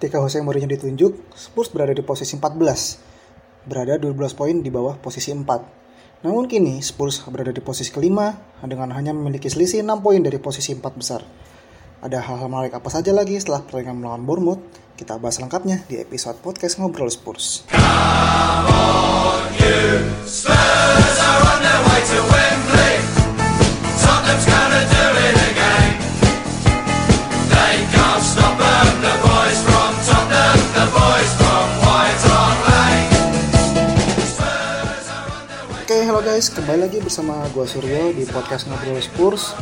[0.00, 5.28] Ketika Jose Mourinho ditunjuk, Spurs berada di posisi 14, berada 12 poin di bawah posisi
[5.28, 6.24] 4.
[6.24, 8.32] Namun kini Spurs berada di posisi kelima
[8.64, 11.20] dengan hanya memiliki selisih 6 poin dari posisi 4 besar.
[12.00, 14.64] Ada hal-hal menarik apa saja lagi setelah pertandingan melawan Bournemouth?
[14.96, 17.68] Kita bahas lengkapnya di episode podcast Ngobrol Spurs.
[17.68, 20.00] Come on, you.
[20.24, 20.99] Spurs
[36.40, 39.52] guys, kembali lagi bersama gue Suryo di podcast Ngobrol Spurs.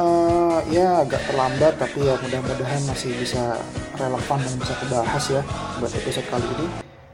[0.00, 3.60] Uh, ya agak terlambat tapi ya mudah-mudahan masih bisa
[4.00, 5.44] relevan dan bisa kebahas ya
[5.76, 6.66] buat episode kali ini.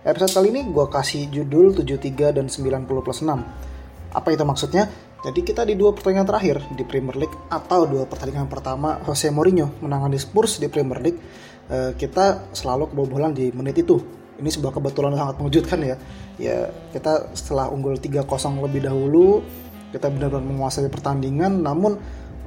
[0.07, 3.35] Episode kali ini gue kasih judul 73 dan 90 plus 6
[4.15, 4.87] apa itu maksudnya?
[5.27, 9.75] Jadi kita di dua pertandingan terakhir di Premier League atau dua pertandingan pertama Jose Mourinho
[9.83, 11.19] menangani Spurs di Premier League
[11.67, 15.97] uh, kita selalu kebobolan di menit itu ini sebuah kebetulan sangat mengejutkan ya.
[16.41, 16.59] Ya
[16.91, 18.25] kita setelah unggul 3-0
[18.65, 19.45] lebih dahulu
[19.91, 21.99] kita benar-benar menguasai pertandingan namun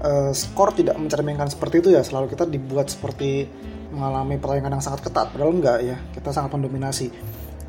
[0.01, 2.01] uh, skor tidak mencerminkan seperti itu ya.
[2.01, 3.45] Selalu kita dibuat seperti
[3.93, 5.97] mengalami pertandingan yang sangat ketat padahal enggak ya.
[6.11, 7.13] Kita sangat mendominasi.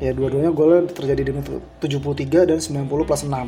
[0.01, 1.47] Ya dua-duanya gol terjadi di menit
[1.79, 3.45] 73 dan 90 plus 6 uh,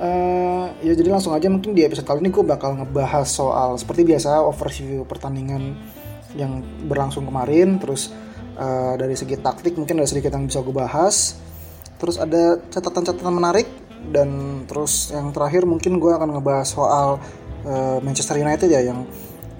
[0.00, 4.04] eh, ya jadi langsung aja mungkin di episode kali ini gue bakal ngebahas soal seperti
[4.04, 5.76] biasa overview pertandingan
[6.36, 8.12] yang berlangsung kemarin terus
[8.56, 11.36] uh, dari segi taktik mungkin ada sedikit yang bisa gue bahas.
[11.96, 13.68] Terus ada catatan-catatan menarik
[14.12, 17.08] dan terus yang terakhir mungkin gue akan ngebahas soal
[17.64, 19.08] uh, Manchester United ya yang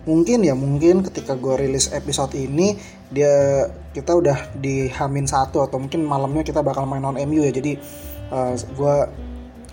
[0.06, 2.78] mungkin ya mungkin ketika gue rilis episode ini
[3.10, 7.52] dia kita udah di Hamin satu atau mungkin malamnya kita bakal main on MU ya.
[7.54, 7.74] Jadi
[8.30, 8.96] uh, eh, gue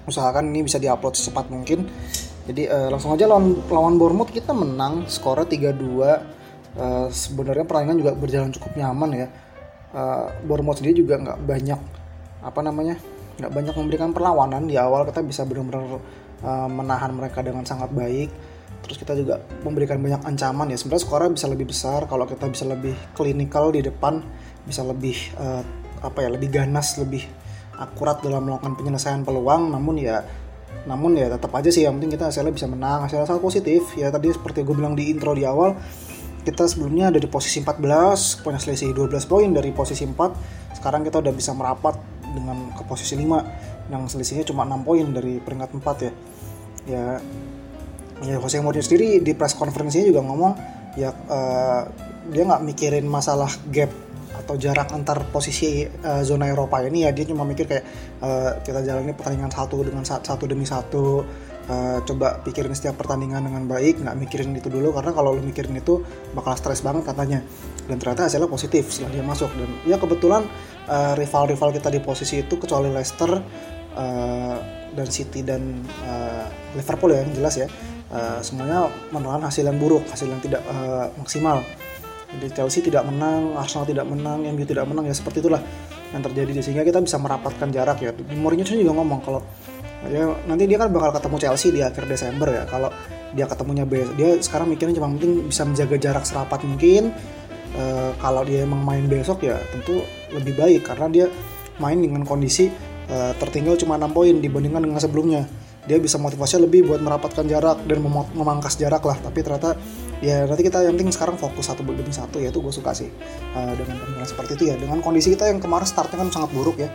[0.09, 1.85] usahakan ini bisa diupload secepat mungkin.
[2.43, 6.32] Jadi uh, langsung aja lawan lawan Bournemouth kita menang skornya 3-2
[6.77, 9.27] uh, sebenarnya pertandingan juga berjalan cukup nyaman ya.
[9.93, 11.79] Uh, Bournemouth sendiri juga nggak banyak
[12.41, 12.97] apa namanya
[13.37, 14.65] nggak banyak memberikan perlawanan.
[14.65, 16.01] Di awal kita bisa benar-benar
[16.41, 18.29] uh, menahan mereka dengan sangat baik.
[18.83, 20.77] Terus kita juga memberikan banyak ancaman ya.
[20.77, 22.03] Sebenarnya skornya bisa lebih besar.
[22.09, 24.19] Kalau kita bisa lebih klinikal di depan
[24.63, 25.63] bisa lebih uh,
[26.03, 27.23] apa ya lebih ganas lebih
[27.79, 29.71] akurat dalam melakukan penyelesaian peluang.
[29.71, 30.25] Namun ya
[30.83, 31.87] namun ya tetap aja sih.
[31.87, 33.07] Yang penting kita hasilnya bisa menang.
[33.07, 33.95] Hasilnya sangat positif.
[33.95, 35.79] Ya tadi seperti gue bilang di intro di awal
[36.43, 41.23] kita sebelumnya ada di posisi 14 punya selisih 12 poin dari posisi 4 sekarang kita
[41.23, 41.95] udah bisa merapat
[42.35, 46.11] dengan ke posisi 5 yang selisihnya cuma 6 poin dari peringkat 4 ya.
[46.83, 47.05] Ya
[48.23, 50.53] ya Jose Mourinho sendiri di press conference-nya juga ngomong
[50.95, 51.83] ya uh,
[52.31, 53.91] dia nggak mikirin masalah gap
[54.33, 57.11] atau jarak antar posisi uh, zona Eropa ini ya.
[57.15, 57.85] Dia cuma mikir kayak
[58.19, 61.23] uh, kita jalani pertandingan satu dengan satu demi satu
[61.69, 65.75] uh, coba pikirin setiap pertandingan dengan baik nggak mikirin itu dulu karena kalau lu mikirin
[65.77, 66.03] itu
[66.35, 67.43] bakal stres banget katanya.
[67.83, 69.51] Dan ternyata hasilnya positif setelah dia masuk.
[69.55, 70.47] Dan ya kebetulan
[71.19, 73.31] rival-rival uh, kita di posisi itu kecuali Leicester
[73.95, 74.57] uh,
[74.93, 76.47] dan City dan uh,
[76.77, 77.67] Liverpool ya yang jelas ya
[78.13, 81.65] uh, semuanya menelan hasil yang buruk hasil yang tidak uh, maksimal.
[82.33, 85.61] Jadi Chelsea tidak menang Arsenal tidak menang MU tidak menang ya seperti itulah
[86.13, 86.65] yang terjadi.
[86.65, 88.09] Sehingga kita bisa merapatkan jarak ya.
[88.33, 89.41] Mourinho juga ngomong kalau
[90.09, 92.63] ya nanti dia kan bakal ketemu Chelsea di akhir Desember ya.
[92.67, 92.89] Kalau
[93.33, 97.13] dia ketemunya besok dia sekarang mikirnya cuma penting bisa menjaga jarak serapat mungkin.
[97.73, 101.25] Uh, kalau dia emang main besok ya tentu lebih baik karena dia
[101.81, 102.69] main dengan kondisi
[103.09, 105.49] uh, tertinggal cuma 6 poin dibandingkan dengan sebelumnya.
[105.83, 109.17] Dia bisa motivasi lebih buat merapatkan jarak dan mem memangkas jarak lah.
[109.19, 109.75] Tapi ternyata
[110.23, 113.11] ya nanti kita yang penting sekarang fokus satu demi satu ya itu gue suka sih
[113.57, 114.75] uh, dengan permainan seperti itu ya.
[114.77, 116.87] Dengan kondisi kita yang kemarin startnya kan sangat buruk ya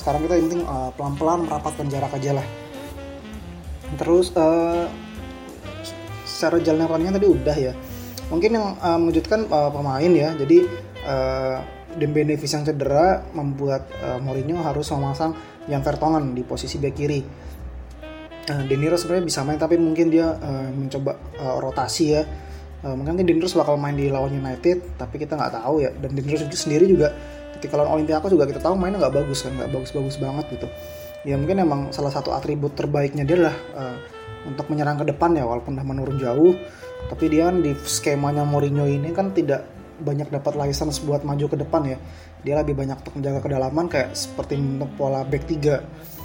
[0.00, 2.46] sekarang kita yang penting uh, pelan-pelan merapatkan jarak aja lah
[4.00, 4.88] terus uh,
[6.24, 7.72] secara jalannya pertandingan tadi udah ya
[8.32, 10.58] mungkin yang uh, mengejutkan uh, pemain ya jadi
[11.04, 11.58] uh,
[11.90, 15.34] Dembele yang cedera membuat uh, Mourinho harus memasang
[15.66, 17.20] Jan Vertonghen di posisi bek kiri.
[18.46, 22.22] Uh, Deniro sebenarnya bisa main tapi mungkin dia uh, mencoba uh, rotasi ya.
[22.86, 25.90] Uh, mungkin Deniro bakal main di lawan United tapi kita nggak tahu ya.
[25.98, 27.10] Dan Deniro sendiri juga
[27.60, 30.66] ketika lawan Olympiakos juga kita tahu mainnya nggak bagus kan, nggak bagus-bagus banget gitu.
[31.28, 33.96] Ya mungkin emang salah satu atribut terbaiknya dia adalah uh,
[34.48, 36.56] untuk menyerang ke depan ya walaupun udah menurun jauh.
[37.12, 39.68] Tapi dia kan di skemanya Mourinho ini kan tidak
[40.00, 42.00] banyak dapat license buat maju ke depan ya.
[42.40, 46.20] Dia lebih banyak untuk menjaga kedalaman kayak seperti untuk pola back 3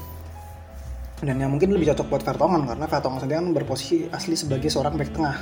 [1.26, 5.00] dan yang mungkin lebih cocok buat Vertonghen karena Vertonghen sendiri kan berposisi asli sebagai seorang
[5.00, 5.38] back tengah.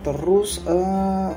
[0.00, 1.32] Terus uh,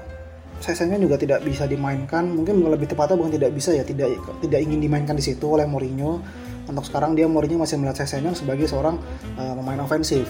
[0.58, 2.26] Sesenya juga tidak bisa dimainkan.
[2.34, 6.22] Mungkin lebih tepatnya bukan tidak bisa ya tidak tidak ingin dimainkan di situ oleh Mourinho.
[6.68, 9.00] Untuk sekarang dia Mourinho masih melihat Sesenya sebagai seorang
[9.38, 10.26] uh, pemain ofensif.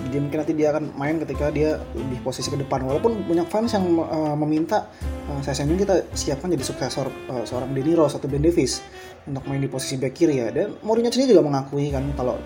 [0.00, 2.88] Jadi mungkin nanti dia akan main ketika dia lebih posisi ke depan.
[2.88, 4.88] Walaupun banyak fans yang uh, meminta
[5.28, 8.80] uh, ini kita siapkan jadi suksesor uh, seorang Denny Rose atau Ben Davis
[9.28, 10.48] untuk main di posisi back kiri ya.
[10.48, 12.40] Dan Mourinho sendiri juga mengakui kan kalau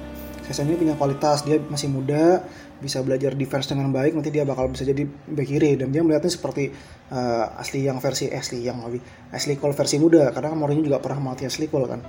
[0.45, 2.45] ini punya kualitas dia masih muda
[2.85, 5.81] bisa belajar defense dengan baik nanti dia bakal bisa jadi back kiri.
[5.81, 6.69] Dan dia melihatnya seperti
[7.09, 9.01] uh, asli yang versi asli yang lebih
[9.33, 12.01] asli Cole versi muda karena Mourinho juga pernah melatih asli Cole kan.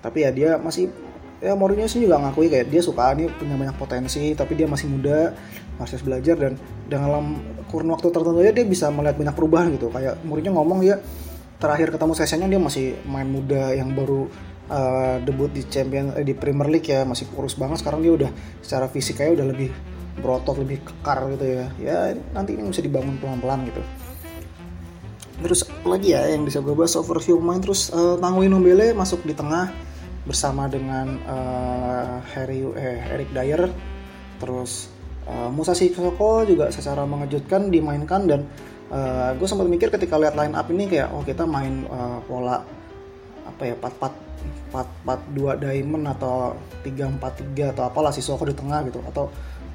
[0.00, 0.86] Tapi ya dia masih
[1.42, 4.86] ya Mourinho sih juga ngakui kayak dia suka nih punya banyak potensi tapi dia masih
[4.88, 5.34] muda
[5.76, 6.52] masih belajar dan
[6.88, 7.36] dalam
[7.68, 9.90] kurun waktu tertentu ya dia bisa melihat banyak perubahan gitu.
[9.90, 11.02] Kayak Mourinho ngomong dia
[11.56, 14.28] terakhir ketemu sesinya dia masih main muda yang baru
[14.70, 17.80] uh, debut di champion eh, di Premier League ya masih kurus banget.
[17.82, 18.30] Sekarang dia udah
[18.60, 19.70] secara fisik kayak udah lebih
[20.20, 21.66] berotot lebih kekar gitu ya.
[21.80, 21.98] Ya
[22.32, 23.82] nanti ini bisa dibangun pelan-pelan gitu.
[25.36, 26.96] Terus lagi ya yang bisa gue bahas?
[26.96, 29.68] Overview main terus uh, Tanguy Nombele masuk di tengah
[30.24, 33.68] bersama dengan uh, Harry eh, Eric Dyer.
[34.40, 34.88] Terus
[35.28, 38.40] uh, Musa Sissoko juga secara mengejutkan dimainkan dan
[38.88, 42.64] uh, gue sempat mikir ketika lihat line up ini kayak oh kita main uh, pola
[43.46, 48.56] apa ya 4 4 4 2 diamond atau 3 4 3 atau apalah Sissoko di
[48.56, 49.04] tengah gitu.
[49.04, 49.28] Atau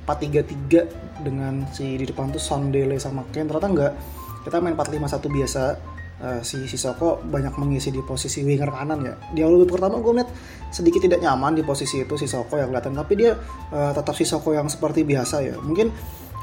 [0.06, 3.94] 4 3 3 dengan si di depan tuh Sondele sama Ken ternyata enggak
[4.42, 5.64] kita main 4 5 1 biasa
[6.22, 9.16] uh, si Sisoko banyak mengisi di posisi winger kanan ya.
[9.34, 10.30] Di awal pertama gue lihat
[10.72, 13.36] sedikit tidak nyaman di posisi itu Sisoko yang kelihatan, tapi dia
[13.74, 15.56] uh, tetap Sisoko yang seperti biasa ya.
[15.58, 15.90] Mungkin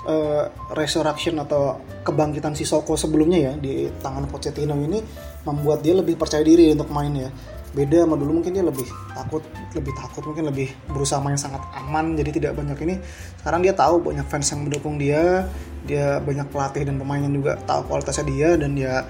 [0.07, 0.45] uh,
[0.75, 5.01] resurrection atau kebangkitan Sisoko sebelumnya ya di tangan Pochettino ini
[5.47, 7.31] membuat dia lebih percaya diri untuk main ya.
[7.77, 9.45] Beda sama dulu mungkin dia lebih takut,
[9.77, 12.95] lebih takut mungkin lebih berusaha main sangat aman jadi tidak banyak ini.
[13.41, 15.47] Sekarang dia tahu banyak fans yang mendukung dia,
[15.85, 19.05] dia banyak pelatih dan pemain yang juga tahu kualitasnya dia dan dia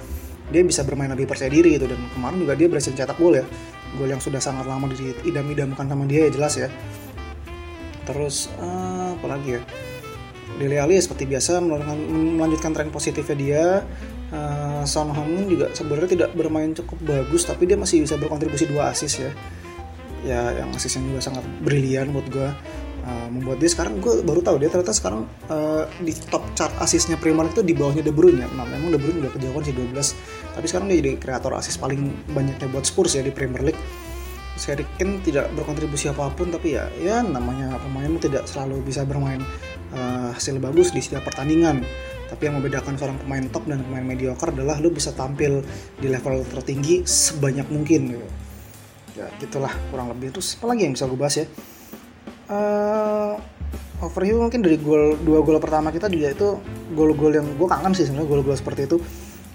[0.49, 1.87] dia bisa bermain lebih percaya diri gitu.
[1.87, 3.45] Dan kemarin juga dia berhasil cetak gol ya.
[3.95, 6.69] Gol yang sudah sangat lama diidam-idamkan sama dia ya jelas ya.
[8.09, 9.63] Terus uh, apa lagi ya?
[10.59, 13.65] Dele Alli ya, seperti biasa melanjutkan tren positifnya dia
[14.33, 18.93] uh, Son Heung-min juga sebenarnya tidak bermain cukup bagus tapi dia masih bisa berkontribusi dua
[18.93, 19.31] asis ya.
[20.27, 22.49] Ya yang asisnya juga sangat brilian buat gue
[23.07, 27.15] uh, membuat dia sekarang gue baru tahu dia ternyata sekarang uh, di top chart asisnya
[27.17, 28.49] Premier itu di bawahnya De Bruyne ya.
[28.53, 32.11] Nah, memang De Bruyne udah kejauhan sih 12 tapi sekarang dia jadi kreator asis paling
[32.35, 33.83] banyaknya buat Spurs ya di Premier League.
[34.59, 39.39] Kane tidak berkontribusi apa pun tapi ya ya namanya pemain tidak selalu bisa bermain
[39.95, 41.85] uh, hasil bagus di setiap pertandingan.
[42.29, 45.65] Tapi yang membedakan seorang pemain top dan pemain mediocre adalah lu bisa tampil
[45.97, 48.29] di level tertinggi sebanyak mungkin gitu.
[49.17, 50.37] ya gitulah kurang lebih.
[50.37, 51.47] Terus apa lagi yang bisa gue bahas ya?
[52.49, 53.35] Uh,
[54.05, 56.49] overview mungkin dari gol dua gol pertama kita juga itu
[56.95, 58.97] gol-gol yang gue kangen sih sebenarnya gol-gol seperti itu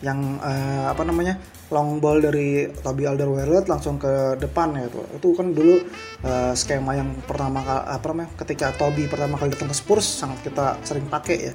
[0.04, 1.40] yang uh, apa namanya
[1.72, 5.80] long ball dari Toby Alderweireld langsung ke depan ya itu itu kan dulu
[6.28, 10.76] uh, skema yang pertama apa namanya ketika Toby pertama kali datang ke Spurs sangat kita
[10.84, 11.54] sering pakai ya.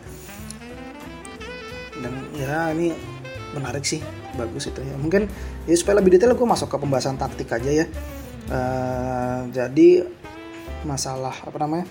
[1.98, 2.96] Dan ya ini
[3.52, 4.00] menarik sih
[4.34, 4.96] bagus itu ya.
[4.96, 5.28] Mungkin
[5.68, 7.86] ya supaya lebih detail gue masuk ke pembahasan taktik aja ya.
[8.48, 10.08] Uh, jadi
[10.88, 11.84] masalah apa namanya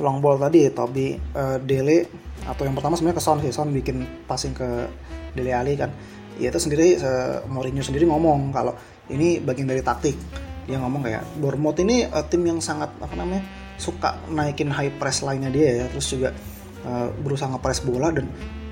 [0.00, 2.08] long ball tadi Toby uh, Dele
[2.48, 4.88] atau yang pertama sebenarnya ke Son sih Son bikin passing ke
[5.36, 5.92] Dele Ali kan.
[6.40, 8.72] Ya itu sendiri uh, Mourinho sendiri ngomong kalau
[9.12, 10.16] ini bagian dari taktik.
[10.64, 13.44] Dia ngomong kayak Bournemouth ini uh, tim yang sangat apa namanya
[13.76, 16.34] suka naikin high press lainnya dia ya terus juga
[16.82, 18.26] uh, berusaha ngepress bola dan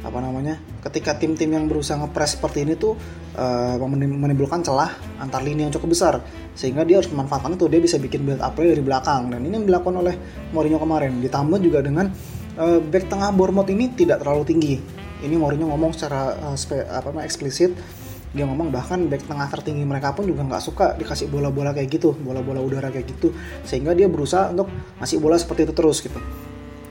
[0.07, 0.55] apa namanya
[0.87, 2.95] ketika tim-tim yang berusaha ngepres seperti ini tuh
[3.35, 6.15] uh, menimbulkan celah antar lini yang cukup besar.
[6.55, 9.35] Sehingga dia harus memanfaatkan itu dia bisa bikin build up dari belakang.
[9.35, 10.15] Dan ini yang dilakukan oleh
[10.55, 11.19] Mourinho kemarin.
[11.19, 12.07] Ditambah juga dengan
[12.59, 14.75] uh, back tengah Bournemouth ini tidak terlalu tinggi.
[15.17, 16.57] Ini Mourinho ngomong secara uh,
[16.93, 17.73] apa namanya eksplisit.
[18.37, 22.13] Dia ngomong bahkan back tengah tertinggi mereka pun juga nggak suka dikasih bola-bola kayak gitu
[22.21, 23.33] bola-bola udara kayak gitu.
[23.65, 24.69] Sehingga dia berusaha untuk
[25.01, 26.21] ngasih bola seperti itu terus gitu.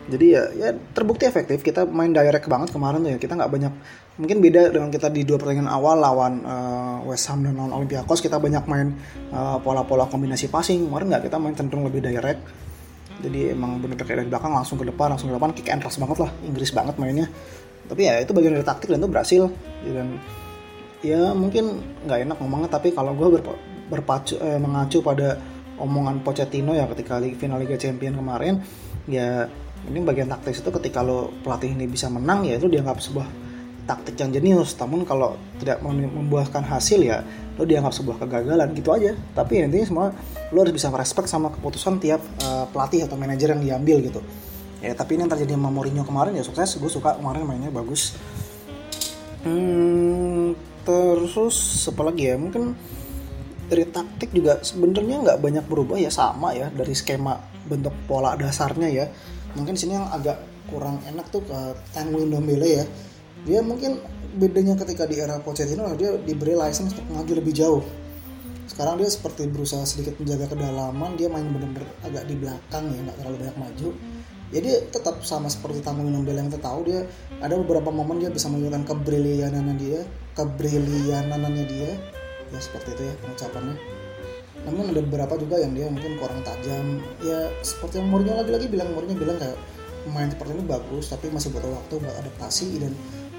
[0.05, 1.61] Jadi ya ya terbukti efektif.
[1.61, 3.17] Kita main direct banget kemarin tuh ya.
[3.21, 3.73] Kita nggak banyak
[4.17, 8.25] mungkin beda dengan kita di dua pertandingan awal lawan uh, West Ham dan lawan Olympiakos.
[8.25, 8.97] Kita banyak main
[9.29, 10.89] uh, pola-pola kombinasi passing.
[10.89, 12.41] Kemarin nggak kita main cenderung lebih direct
[13.23, 15.99] jadi emang bener-bener kayak dari belakang langsung ke depan langsung ke depan kick and rush
[15.99, 16.31] banget lah.
[16.43, 17.27] Inggris banget mainnya.
[17.85, 19.43] Tapi ya itu bagian dari taktik dan itu berhasil
[19.85, 20.07] dan
[21.05, 23.53] ya mungkin nggak enak ngomongnya tapi kalau gue berpa
[23.85, 25.37] berpacu eh, mengacu pada
[25.77, 28.57] omongan Pochettino ya ketika final Liga Champion kemarin
[29.05, 29.45] ya
[29.85, 33.44] ini bagian taktis itu ketika lo pelatih ini bisa menang ya itu dianggap sebuah
[33.85, 37.21] taktik yang jenius namun kalau tidak membuahkan hasil ya
[37.55, 39.15] lo dianggap sebuah kegagalan gitu aja.
[39.31, 40.05] Tapi intinya semua
[40.51, 44.21] lo harus bisa merespek sama keputusan tiap uh, pelatih atau manajer yang diambil gitu.
[44.83, 48.17] Ya tapi ini yang terjadi sama Mourinho kemarin ya sukses gue suka kemarin mainnya bagus.
[49.45, 52.35] Hmm, terus apa lagi ya?
[52.35, 52.75] Mungkin
[53.65, 58.89] dari taktik juga sebenarnya nggak banyak berubah ya sama ya dari skema bentuk pola dasarnya
[58.91, 59.05] ya.
[59.55, 60.37] Mungkin sini yang agak
[60.67, 61.57] kurang enak tuh ke
[61.93, 62.85] Tanguy Ndombele ya
[63.45, 64.01] dia mungkin
[64.35, 67.83] bedanya ketika di era Pochettino dia diberi license untuk maju lebih jauh.
[68.65, 73.17] Sekarang dia seperti berusaha sedikit menjaga kedalaman dia main bener-bener agak di belakang ya nggak
[73.21, 73.89] terlalu banyak maju.
[74.49, 77.05] Jadi tetap sama seperti Tanguy Ndombele yang kita tahu dia
[77.41, 80.01] ada beberapa momen dia bisa menunjukkan kebrilianannya dia
[80.33, 81.91] kebrilianannya dia.
[82.49, 83.77] Ya seperti itu ya pengucapannya.
[84.65, 86.97] Namun ada beberapa juga yang dia mungkin kurang tajam.
[87.21, 89.57] Ya seperti yang Mourinho lagi-lagi bilang Mourinho bilang kayak
[90.05, 92.93] pemain seperti ini bagus tapi masih butuh waktu buat adaptasi dan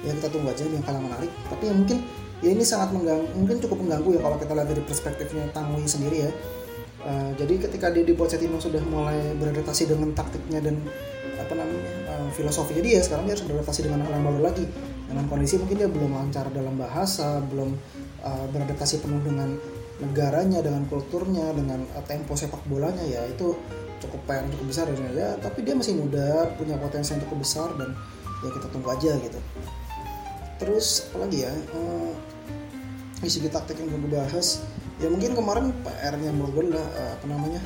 [0.06, 1.30] ya kita tunggu aja yang kalah menarik.
[1.50, 1.98] Tapi yang mungkin
[2.44, 6.30] ya ini sangat mengganggu mungkin cukup mengganggu ya kalau kita lihat dari perspektifnya Tangwi sendiri
[6.30, 6.32] ya.
[7.06, 10.82] Uh, jadi ketika dia di Pochettino sudah mulai beradaptasi dengan taktiknya dan
[11.38, 14.66] apa namanya uh, filosofinya dia sekarang dia harus beradaptasi dengan hal yang baru lagi.
[15.06, 17.70] Dengan kondisi mungkin dia belum lancar dalam bahasa belum
[18.26, 19.54] uh, beradaptasi penuh dengan
[19.96, 23.54] negaranya dengan kulturnya dengan uh, tempo sepak bolanya ya itu
[23.96, 25.38] cukup PR cukup besar dan ya.
[25.38, 27.94] Tapi dia masih muda punya potensi yang cukup besar dan
[28.44, 29.40] ya kita tunggu aja gitu
[30.56, 32.12] terus apalagi ya uh,
[33.24, 34.64] isi taktik yang gue bahas
[35.00, 37.60] ya mungkin kemarin PR-nya menurut gue uh, apa namanya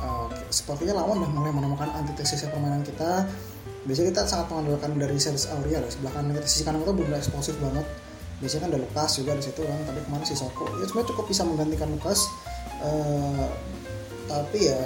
[0.00, 3.24] uh, sepertinya lawan udah mulai menemukan antitesis permainan kita.
[3.86, 6.34] Biasanya kita sangat mengandalkan dari Sergio Aurier sebelah kanan.
[6.34, 7.86] Kita sisi kanan kita belum eksplosif banget.
[8.42, 11.24] Biasanya kan ada Lukas juga di situ kan tapi kemarin si Soko ya sebenarnya cukup
[11.30, 12.26] bisa menggantikan Lukas.
[12.82, 13.48] Uh,
[14.26, 14.80] tapi ya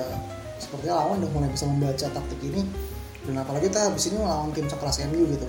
[0.60, 2.62] sepertinya lawan udah mulai bisa membaca taktik ini.
[3.25, 5.49] Dan apalagi kita habis ini melawan tim sekelas MU gitu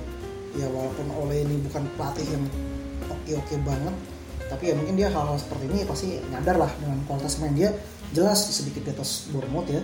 [0.55, 2.43] ya walaupun Ole ini bukan pelatih yang
[3.07, 3.95] oke-oke banget
[4.51, 7.71] tapi ya mungkin dia hal-hal seperti ini pasti nyadar lah dengan kualitas main dia.
[8.11, 9.79] Jelas sedikit di atas Bournemouth ya.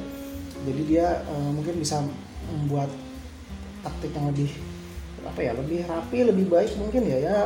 [0.67, 2.03] Jadi dia uh, mungkin bisa
[2.51, 2.91] membuat
[3.79, 4.51] taktik yang lebih
[5.23, 7.17] apa ya lebih rapi lebih baik mungkin ya.
[7.23, 7.37] Ya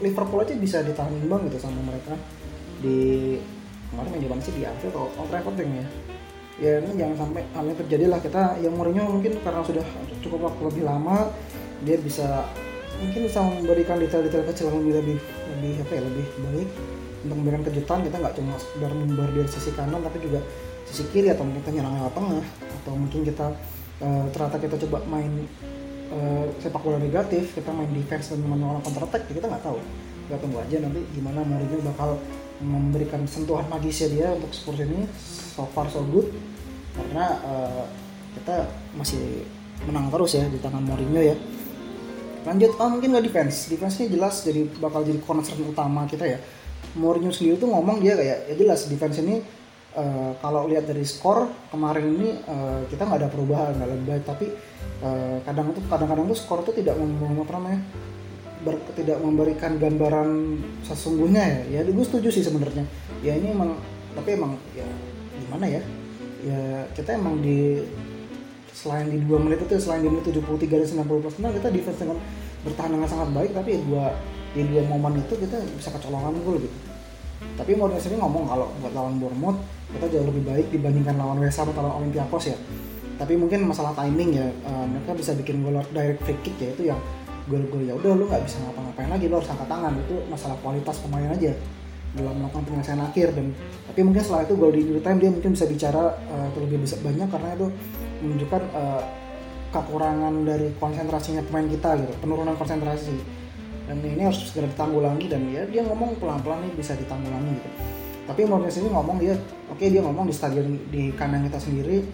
[0.00, 2.16] Liverpool aja bisa ditahan imbang gitu sama mereka.
[2.80, 3.36] Di
[3.92, 5.86] kemarin main di mana sih di Anfield atau Old Trafford ya.
[6.60, 8.24] Ya ini jangan sampai hal ini terjadi lah.
[8.24, 9.84] Kita yang Mourinho mungkin karena sudah
[10.24, 11.28] cukup waktu lebih lama
[11.84, 12.48] dia bisa
[13.00, 15.18] mungkin bisa memberikan detail-detail kecil yang lebih lebih
[15.56, 16.68] lebih apa ya lebih baik
[17.24, 17.98] untuk memberikan kejutan.
[18.04, 20.40] Kita nggak cuma sekedar dari sisi kanan tapi juga
[20.84, 22.44] sisi kiri atau mungkin kita nyerang lewat tengah
[22.82, 23.46] atau mungkin kita
[24.04, 25.32] uh, ternyata kita coba main
[26.12, 29.78] uh, sepak bola negatif kita main defense dan menolak counter attack ya kita nggak tahu.
[30.28, 32.20] Kita tunggu aja nanti gimana Mourinho bakal
[32.60, 35.08] memberikan sentuhan magisnya dia untuk Spurs ini.
[35.56, 36.28] So far so good.
[36.94, 37.84] Karena uh,
[38.36, 39.42] kita masih
[39.88, 41.36] menang terus ya di tangan Mourinho ya
[42.46, 43.68] lanjut oh mungkin nggak defense.
[43.68, 46.38] Defense ini jelas jadi bakal jadi concern utama kita ya.
[46.96, 49.38] Mourinho sendiri tuh ngomong dia kayak ya jelas defense ini
[49.94, 54.24] uh, kalau lihat dari skor kemarin ini uh, kita nggak ada perubahan nggak lebih baik.
[54.26, 54.46] Tapi
[55.04, 57.80] uh, kadang tuh kadang-kadang tuh skor tuh tidak apa namanya
[58.66, 61.80] ber, tidak memberikan gambaran sesungguhnya ya.
[61.80, 62.82] Ya gue setuju sih sebenarnya.
[63.22, 63.78] Ya ini emang
[64.16, 64.88] tapi emang ya
[65.46, 65.82] gimana ya?
[66.40, 67.84] Ya kita emang di
[68.74, 72.16] selain di dua menit itu selain di menit 73 dan 90 plus kita defense dengan
[72.60, 74.04] bertahan dengan sangat baik tapi ya dua
[74.50, 76.78] di dua momen itu kita bisa kecolongan gol gitu.
[77.56, 79.58] Tapi Mourinho sendiri ngomong kalau buat lawan Bournemouth
[79.96, 82.56] kita jauh lebih baik dibandingkan lawan West Ham atau lawan Olympiakos ya.
[83.16, 86.82] Tapi mungkin masalah timing ya uh, mereka bisa bikin gol direct free kick ya itu
[86.92, 87.00] yang
[87.48, 89.92] gol-gol ya udah lu nggak bisa ngapa-ngapain lagi lu harus angkat tangan.
[90.04, 91.52] Itu masalah kualitas pemain aja
[92.10, 93.28] dalam melakukan penyelesaian akhir.
[93.32, 93.46] Dan
[93.88, 96.96] tapi mungkin setelah itu gol di injury time dia mungkin bisa bicara uh, terlebih bisa
[97.00, 97.66] banyak karena itu
[98.20, 99.02] menunjukkan uh,
[99.70, 103.14] kekurangan dari konsentrasinya pemain kita gitu penurunan konsentrasi.
[103.86, 107.70] Dan ini harus segera ditanggulangi dan ya dia ngomong pelan-pelan nih bisa ditanggulangi gitu.
[108.30, 109.34] Tapi Mourinho sini ngomong dia
[109.66, 112.06] oke okay, dia ngomong di stadion di kandang kita sendiri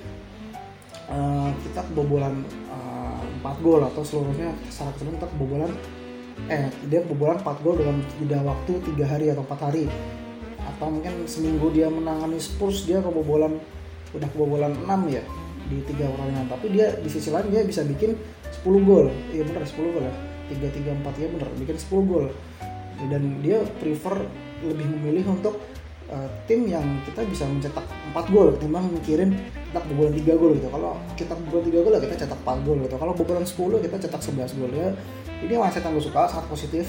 [1.13, 2.41] uh, kita kebobolan
[2.73, 5.73] uh, 4 gol atau seluruhnya secara keseluruhan kita kebobolan
[6.49, 9.85] eh dia kebobolan 4 gol dalam jeda waktu tiga hari atau empat hari.
[10.65, 13.61] Atau mungkin seminggu dia menangani Spurs dia kebobolan
[14.17, 15.25] udah kebobolan 6 ya
[15.67, 16.47] di tiga pertandingan.
[16.51, 18.15] Tapi dia di sisi lain dia bisa bikin
[18.65, 19.07] 10 gol.
[19.35, 20.15] Iya bener 10 gol ya.
[20.47, 22.27] Tiga tiga empat ya bener bikin 10 gol.
[23.11, 24.25] Dan dia prefer
[24.65, 25.61] lebih memilih untuk
[26.09, 29.31] uh, tim yang kita bisa mencetak 4 gol ketimbang mikirin
[29.71, 30.69] kita kebobolan 3 gol gitu.
[30.73, 32.97] Kalau kita kebobolan 3 gol ya kita cetak 4 gol gitu.
[32.97, 34.71] Kalau kebobolan 10 kita cetak 11 gol.
[34.73, 34.89] Ya
[35.45, 36.87] ini mindset yang gue suka sangat positif.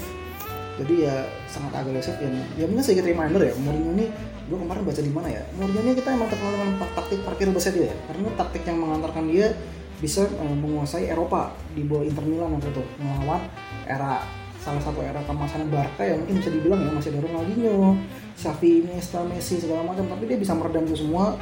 [0.78, 2.14] Jadi ya sangat agresif.
[2.22, 4.06] Ya ya mungkin sedikit reminder ya Mourinho ini
[4.48, 5.42] gue kemarin baca di mana ya?
[5.60, 7.96] Mourinho kita emang terkenal dengan taktik parkir bus dia ya?
[8.08, 9.52] Karena taktik yang mengantarkan dia
[10.00, 13.42] bisa uh, menguasai Eropa di bawah Inter Milan waktu itu melawan
[13.84, 14.22] era
[14.58, 17.96] salah satu era kemasan Barca yang mungkin bisa dibilang ya masih ada Ronaldinho,
[18.34, 20.06] Xavi, Iniesta, Messi segala macam.
[20.08, 21.36] Tapi dia bisa meredam itu semua.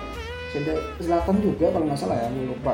[0.56, 0.72] Ada
[1.04, 2.72] Zlatan juga kalau nggak salah ya gue lupa.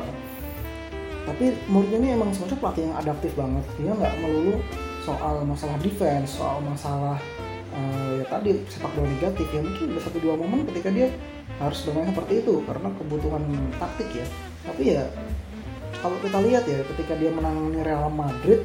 [1.27, 3.65] Tapi Mourinho ini emang sebenarnya pelatih yang adaptif banget.
[3.77, 4.63] Dia nggak melulu
[5.03, 7.19] soal masalah defense soal masalah
[7.73, 11.09] uh, ya tadi sepak bola negatif ya mungkin ada satu dua momen ketika dia
[11.61, 13.43] harus bermain seperti itu karena kebutuhan
[13.77, 14.27] taktik ya.
[14.63, 15.05] Tapi ya
[16.01, 18.61] kalau kita lihat ya ketika dia menangani Real Madrid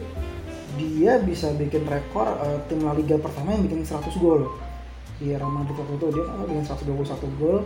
[0.77, 4.51] dia bisa bikin rekor uh, tim La Liga pertama yang bikin 100 gol.
[5.17, 7.57] Di Real Madrid waktu itu dia kan bikin 121 gol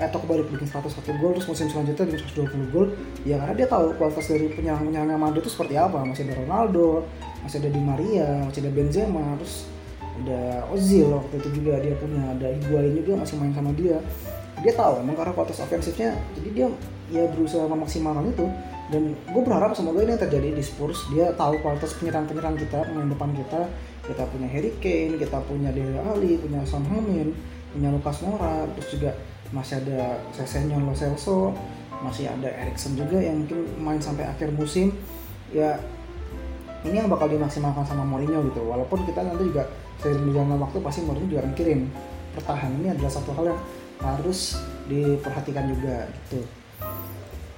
[0.00, 2.86] eh, atau kebalik bikin 101 gol terus musim selanjutnya bikin 120 gol.
[3.28, 6.00] Ya karena dia tahu kualitas dari penyerang-penyerang Madrid itu seperti apa.
[6.02, 7.04] Masih ada Ronaldo
[7.46, 9.70] masih ada Di Maria masih ada Benzema terus
[10.22, 13.98] ada Ozil waktu itu juga dia punya ada Higuain juga masih main sama dia.
[14.64, 16.66] Dia tahu emang karena kualitas ofensifnya jadi dia
[17.12, 18.46] ya berusaha memaksimalkan itu.
[18.86, 23.10] Dan gue berharap semoga ini yang terjadi di Spurs dia tahu kualitas penyerang-penyerang kita pemain
[23.10, 23.60] depan kita.
[24.06, 27.34] Kita punya Harry Kane kita punya Dele Alli punya Son Heung-min
[27.74, 29.10] punya Lucas Moura terus juga
[29.50, 31.50] masih ada Sesenyon Lo Celso
[32.00, 34.92] masih ada Erikson juga yang mungkin main sampai akhir musim.
[35.50, 35.78] Ya
[36.84, 38.60] ini yang bakal dimaksimalkan sama Mourinho gitu.
[38.66, 39.64] Walaupun kita nanti juga
[40.02, 41.88] seiring berjalannya waktu pasti Mourinho juga mikirin
[42.36, 43.60] pertahanan ini adalah satu hal yang
[44.04, 46.40] harus diperhatikan juga gitu.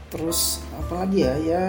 [0.09, 1.35] Terus apalagi ya?
[1.43, 1.63] Ya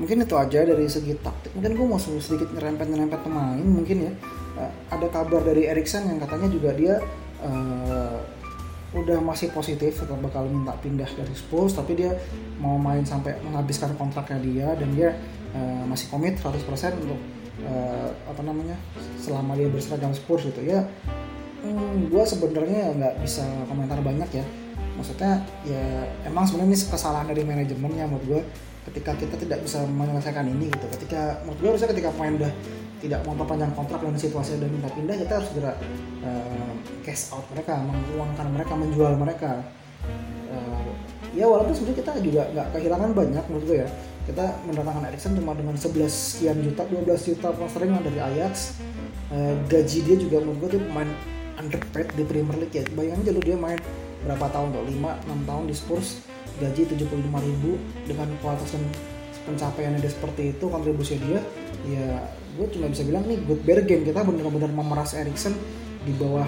[0.00, 1.52] mungkin itu aja dari segi taktik.
[1.52, 4.12] Mungkin gue mau sedikit nyerempet nyerempet pemain mungkin ya.
[4.56, 6.98] Uh, ada kabar dari Erikson yang katanya juga dia
[7.44, 8.18] uh,
[8.90, 12.10] udah masih positif tetap bakal minta pindah dari Spurs tapi dia
[12.58, 15.14] mau main sampai menghabiskan kontraknya dia dan dia
[15.54, 16.62] uh, masih komit 100%
[17.00, 17.20] untuk
[17.66, 18.76] uh, apa namanya
[19.20, 20.60] selama dia berseragam Spurs gitu.
[20.64, 20.86] Ya
[21.64, 24.44] hmm, gue sebenarnya nggak bisa komentar banyak ya.
[24.96, 28.42] Maksudnya ya emang sebenarnya ini kesalahan dari manajemennya menurut gue
[28.90, 30.86] ketika kita tidak bisa menyelesaikan ini gitu.
[30.98, 32.52] Ketika menurut gue harusnya ketika pemain udah
[33.00, 35.72] tidak mau perpanjang kontrak dan situasi udah minta pindah kita harus segera
[36.20, 39.52] uh, cash out mereka menguangkan mereka menjual mereka.
[40.50, 40.92] Uh,
[41.32, 43.88] ya walaupun sebenarnya kita juga nggak kehilangan banyak menurut gue ya
[44.28, 48.80] kita mendatangkan Erikson cuma dengan 11 sekian juta 12 juta posternya dari Ajax.
[49.30, 51.10] Uh, gaji dia juga menurut gue tuh pemain
[51.56, 52.82] underpaid di Premier League ya.
[52.92, 53.78] Bayangin aja lu dia main
[54.26, 54.82] berapa tahun tuh?
[54.84, 56.08] 5 6 tahun di Spurs
[56.60, 58.84] gaji 75 ribu dengan kualitas dan
[59.48, 61.40] pencapaiannya dia seperti itu kontribusi dia
[61.88, 62.20] ya
[62.60, 65.56] gue cuma bisa bilang nih good bargain kita benar-benar memeras Erikson
[66.04, 66.44] di bawah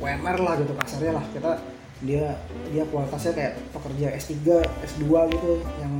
[0.00, 1.24] WMR lah gitu kasarnya lah.
[1.30, 1.60] Kita
[2.00, 2.32] dia
[2.72, 4.34] dia kualitasnya kayak pekerja S3
[4.88, 5.04] S2
[5.36, 5.52] gitu
[5.84, 5.92] yang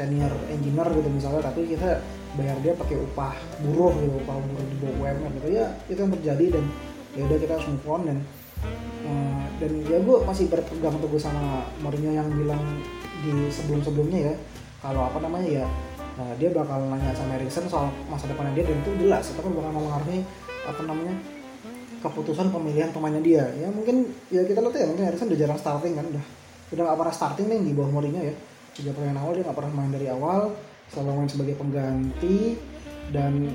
[0.00, 2.00] senior engineer gitu misalnya tapi kita
[2.40, 5.48] bayar dia pakai upah buruh gitu upah buruh di bawah WMR gitu.
[5.52, 6.64] Ya itu yang terjadi dan
[7.12, 8.18] ya udah kita harus move on dan
[9.04, 12.62] uh, dan ya gue masih berpegang teguh sama Mourinho yang bilang
[13.20, 14.34] di sebelum-sebelumnya ya
[14.80, 15.64] kalau apa namanya ya
[16.16, 19.52] uh, dia bakal nanya sama Erikson soal masa depannya dia dan itu jelas itu kan
[19.52, 20.24] bakal mengaruhi
[20.64, 21.14] apa namanya
[22.00, 23.44] keputusan pemilihan pemainnya dia.
[23.60, 26.24] Ya mungkin ya kita lihat ya mungkin Erikson udah jarang starting kan udah
[26.70, 28.34] udah gak pernah starting nih di bawah Mourinho ya
[28.80, 30.56] tiga pertandingan awal dia gak pernah main dari awal
[30.90, 32.58] selalu main sebagai pengganti
[33.14, 33.52] dan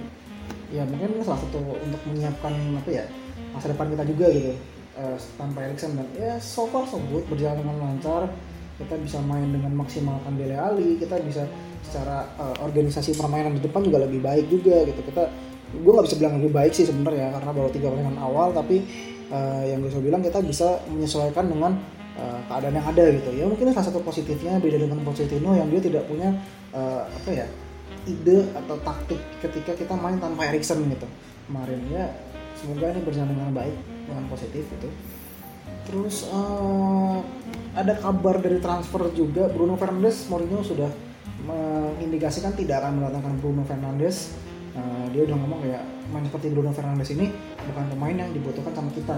[0.70, 3.06] ya mungkin salah satu untuk menyiapkan apa ya
[3.52, 4.54] masa depan kita juga gitu
[5.00, 5.96] uh, tanpa Erikson.
[5.96, 8.32] Dan ya so far so good berjalan dengan lancar.
[8.76, 11.48] Kita bisa main dengan maksimalkan Dele Ali kita bisa
[11.80, 15.00] secara uh, organisasi permainan di depan juga lebih baik juga gitu.
[15.00, 15.24] Kita
[15.76, 18.84] gue nggak bisa bilang lebih baik sih sebenarnya karena baru tiga pertandingan awal tapi
[19.32, 21.72] uh, yang gue bilang kita bisa menyesuaikan dengan
[22.20, 23.30] uh, keadaan yang ada gitu.
[23.36, 26.34] Ya mungkin salah satu positifnya beda dengan Pochettino yang dia tidak punya
[26.76, 27.48] uh, apa ya
[28.06, 31.08] ide atau taktik ketika kita main tanpa Erikson gitu.
[31.46, 32.10] Kemarin ya
[32.58, 33.76] semoga ini berjalan dengan baik
[34.08, 34.90] dengan positif itu
[35.86, 37.22] terus uh,
[37.78, 40.90] ada kabar dari transfer juga Bruno Fernandes Mourinho sudah
[41.46, 44.34] mengindikasikan tidak akan mendatangkan Bruno Fernandes.
[44.76, 47.32] Uh, dia udah ngomong kayak main seperti Bruno Fernandes ini
[47.64, 49.16] bukan pemain yang dibutuhkan sama kita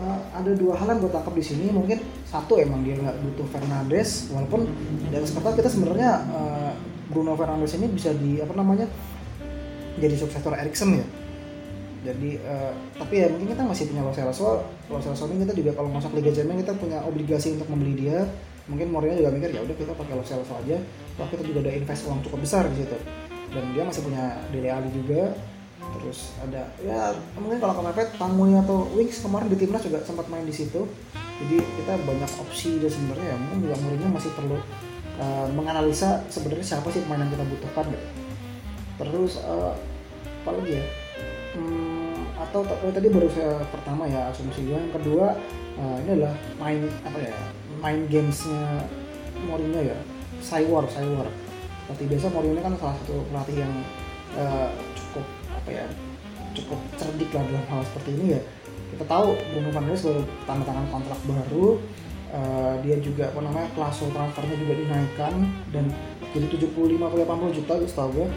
[0.00, 3.46] uh, ada dua hal yang gue tangkap di sini mungkin satu emang dia nggak butuh
[3.50, 4.68] Fernandes walaupun
[5.08, 6.72] dari kesempatan kita sebenarnya uh,
[7.10, 8.86] Bruno Fernandes ini bisa di apa namanya
[9.96, 11.06] jadi suksesor Erikson ya.
[12.06, 15.90] Jadi uh, tapi ya mungkin kita masih punya Lo Celso Lo Celso kita juga kalau
[15.90, 18.22] masuk Liga Champions kita punya obligasi untuk membeli dia.
[18.66, 20.78] Mungkin Mourinho juga mikir ya udah kita pakai Lo Celso aja.
[21.18, 22.98] Wah kita juga ada invest uang cukup besar di situ.
[23.50, 25.34] Dan dia masih punya Dele Alli juga
[25.94, 30.46] terus ada ya mungkin kalau kemepet Tanguy atau Wings kemarin di timnas juga sempat main
[30.46, 30.86] di situ.
[31.36, 33.36] Jadi kita banyak opsi dia sebenarnya ya.
[33.36, 34.56] Mungkin juga Mourinho masih perlu
[35.20, 37.86] uh, menganalisa sebenarnya siapa sih pemain yang kita butuhkan.
[37.92, 38.06] Gitu.
[38.96, 39.76] terus uh,
[40.40, 40.84] apa lagi ya?
[41.52, 45.36] Hmm, atau oh, tadi baru saya pertama ya asumsi gue yang kedua
[45.76, 47.36] uh, ini adalah main apa ya
[47.84, 48.88] main gamesnya
[49.44, 49.98] Mourinho ya.
[50.40, 51.28] Cywar Cywar
[51.86, 53.74] seperti biasa Mourinho kan salah satu pelatih yang
[54.34, 54.68] uh,
[55.66, 55.86] apa ya
[56.54, 58.40] cukup cerdik lah dalam hal seperti ini ya.
[58.94, 61.66] Kita tahu Bruno Fernandes baru tanda tangan kontrak baru
[62.30, 65.34] uh, dia juga apa namanya kelas transfernya juga dinaikkan
[65.74, 65.90] dan
[66.30, 68.28] jadi 75 atau 80 juta gitu setahu gue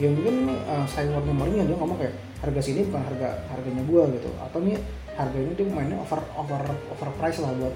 [0.00, 4.30] ya mungkin uh, Cywar Mourinho dia ngomong kayak harga sini bukan harga harganya gue gitu.
[4.40, 4.80] Atau nih
[5.12, 7.74] harga ini dia mainnya over over over price lah buat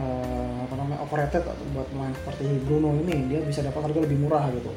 [0.00, 1.44] uh, apa namanya overrated
[1.76, 3.36] buat main seperti Bruno ini.
[3.36, 4.72] Dia bisa dapat harga lebih murah gitu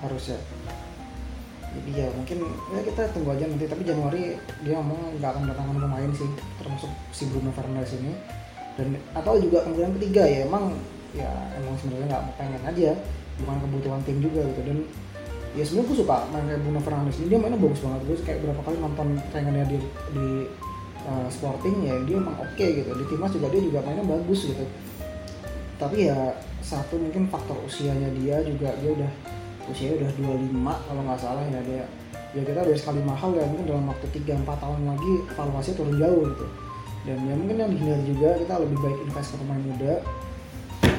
[0.00, 0.40] harusnya
[1.70, 2.38] jadi ya mungkin
[2.74, 4.34] ya kita tunggu aja nanti tapi Januari
[4.66, 6.26] dia ngomong nggak akan datangkan pemain sih
[6.58, 8.12] termasuk si Bruno Fernandes ini.
[8.74, 10.74] Dan atau juga kemungkinan ketiga ya emang
[11.14, 12.90] ya emang sebenarnya nggak pengen aja
[13.38, 14.60] bukan kebutuhan tim juga gitu.
[14.66, 14.78] Dan
[15.54, 18.00] ya sebenarnya gue suka main kayak Bruno Fernandes ini dia mainnya bagus banget.
[18.02, 19.78] Gue kayak berapa kali nonton tayangannya di
[20.10, 20.26] di
[21.06, 22.90] uh, Sporting ya dia emang oke okay, gitu.
[22.98, 24.64] Di timnas juga dia juga mainnya bagus gitu.
[25.78, 26.34] Tapi ya
[26.66, 29.12] satu mungkin faktor usianya dia juga dia udah
[29.70, 31.84] usia udah 25 kalau nggak salah ya dia.
[32.30, 36.22] Ya kita udah sekali mahal ya mungkin dalam waktu 3-4 tahun lagi valuasinya turun jauh
[36.30, 36.46] gitu.
[37.08, 39.94] Dan ya mungkin yang dihindari juga kita lebih baik invest ke pemain muda.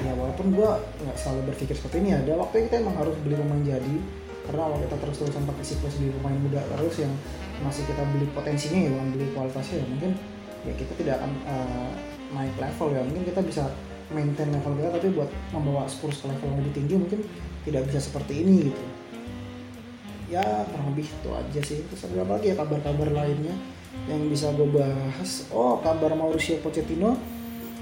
[0.01, 0.69] Ya walaupun gue
[1.07, 3.95] nggak selalu berpikir seperti ini ada waktu kita emang harus beli pemain jadi.
[4.41, 7.13] Karena kalau kita terus-terusan pakai siklus beli pemain muda terus yang
[7.61, 10.11] masih kita beli potensinya ya bukan beli kualitasnya ya mungkin
[10.65, 11.91] ya kita tidak akan uh,
[12.33, 13.01] naik level ya.
[13.05, 13.63] Mungkin kita bisa
[14.11, 17.19] maintain level kita tapi buat membawa Spurs ke level yang lebih tinggi mungkin
[17.67, 18.83] tidak bisa seperti ini gitu.
[20.31, 21.79] Ya kurang lebih itu aja sih.
[21.91, 23.55] Terus ada apa lagi ya kabar-kabar lainnya
[24.07, 25.47] yang bisa gue bahas?
[25.51, 27.19] Oh kabar Mauricio Pochettino.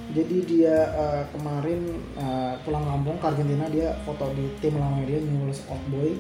[0.10, 1.86] Jadi dia uh, kemarin
[2.18, 6.18] uh, pulang kampung ke Argentina dia foto di tim lama dia Newell's Old Boy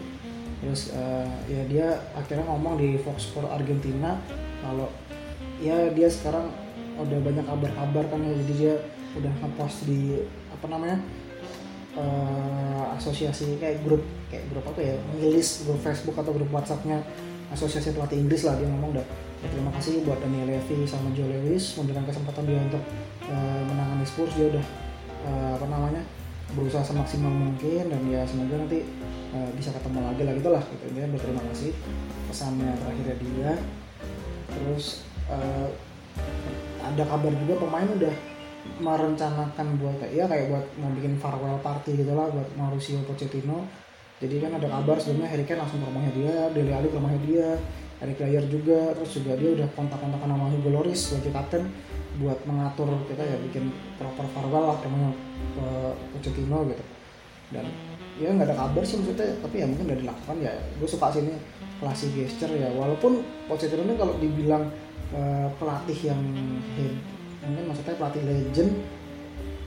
[0.62, 4.20] terus uh, ya dia akhirnya ngomong di Fox Sport Argentina
[4.62, 4.94] kalau
[5.58, 6.54] ya dia sekarang
[7.00, 8.34] udah banyak kabar-kabar kan ya.
[8.46, 8.76] Jadi dia
[9.18, 10.22] udah ngepost di
[10.54, 11.02] apa namanya
[11.98, 17.02] uh, asosiasi kayak grup kayak grup apa ya ngilis grup Facebook atau grup WhatsAppnya
[17.50, 19.06] asosiasi pelatih Inggris lah dia ngomong udah.
[19.40, 22.84] Ya, terima kasih buat Daniel Levy sama Joe Lewis memberikan kesempatan dia untuk
[23.32, 24.36] uh, menangani Spurs.
[24.36, 24.66] Dia udah
[25.26, 26.04] uh, apa namanya
[26.54, 28.84] berusaha semaksimal mungkin dan ya semoga nanti
[29.32, 30.86] uh, bisa ketemu lagi lah gitulah gitu.
[30.92, 31.72] Dia berterima kasih
[32.28, 33.52] pesannya terakhirnya dia.
[34.52, 35.72] Terus uh,
[36.84, 38.16] ada kabar juga pemain udah
[38.80, 43.68] merencanakan buat ya kayak buat mau bikin farewell party gitu lah buat Mauricio Pochettino.
[44.20, 47.22] Jadi kan ada kabar sebelumnya Harry Kane langsung ke rumahnya dia Dele Alli ke rumahnya
[47.24, 47.48] dia
[48.04, 51.72] Eric Dyer juga terus juga dia udah kontak-kontakan sama Hugo Loris sebagai kapten
[52.20, 55.12] buat mengatur kita ya bikin proper farewell lah namanya
[56.12, 56.84] Pochettino gitu.
[57.56, 57.66] Dan
[58.20, 60.52] ya nggak ada kabar sih maksudnya tapi ya mungkin udah dilakukan ya.
[60.80, 61.36] Gue suka sih ini
[61.80, 62.68] klasik gesture ya.
[62.76, 64.68] Walaupun Pochettino ini kalau dibilang
[65.16, 66.20] uh, pelatih yang
[66.76, 67.19] head
[67.50, 68.72] mungkin maksudnya pelatih legend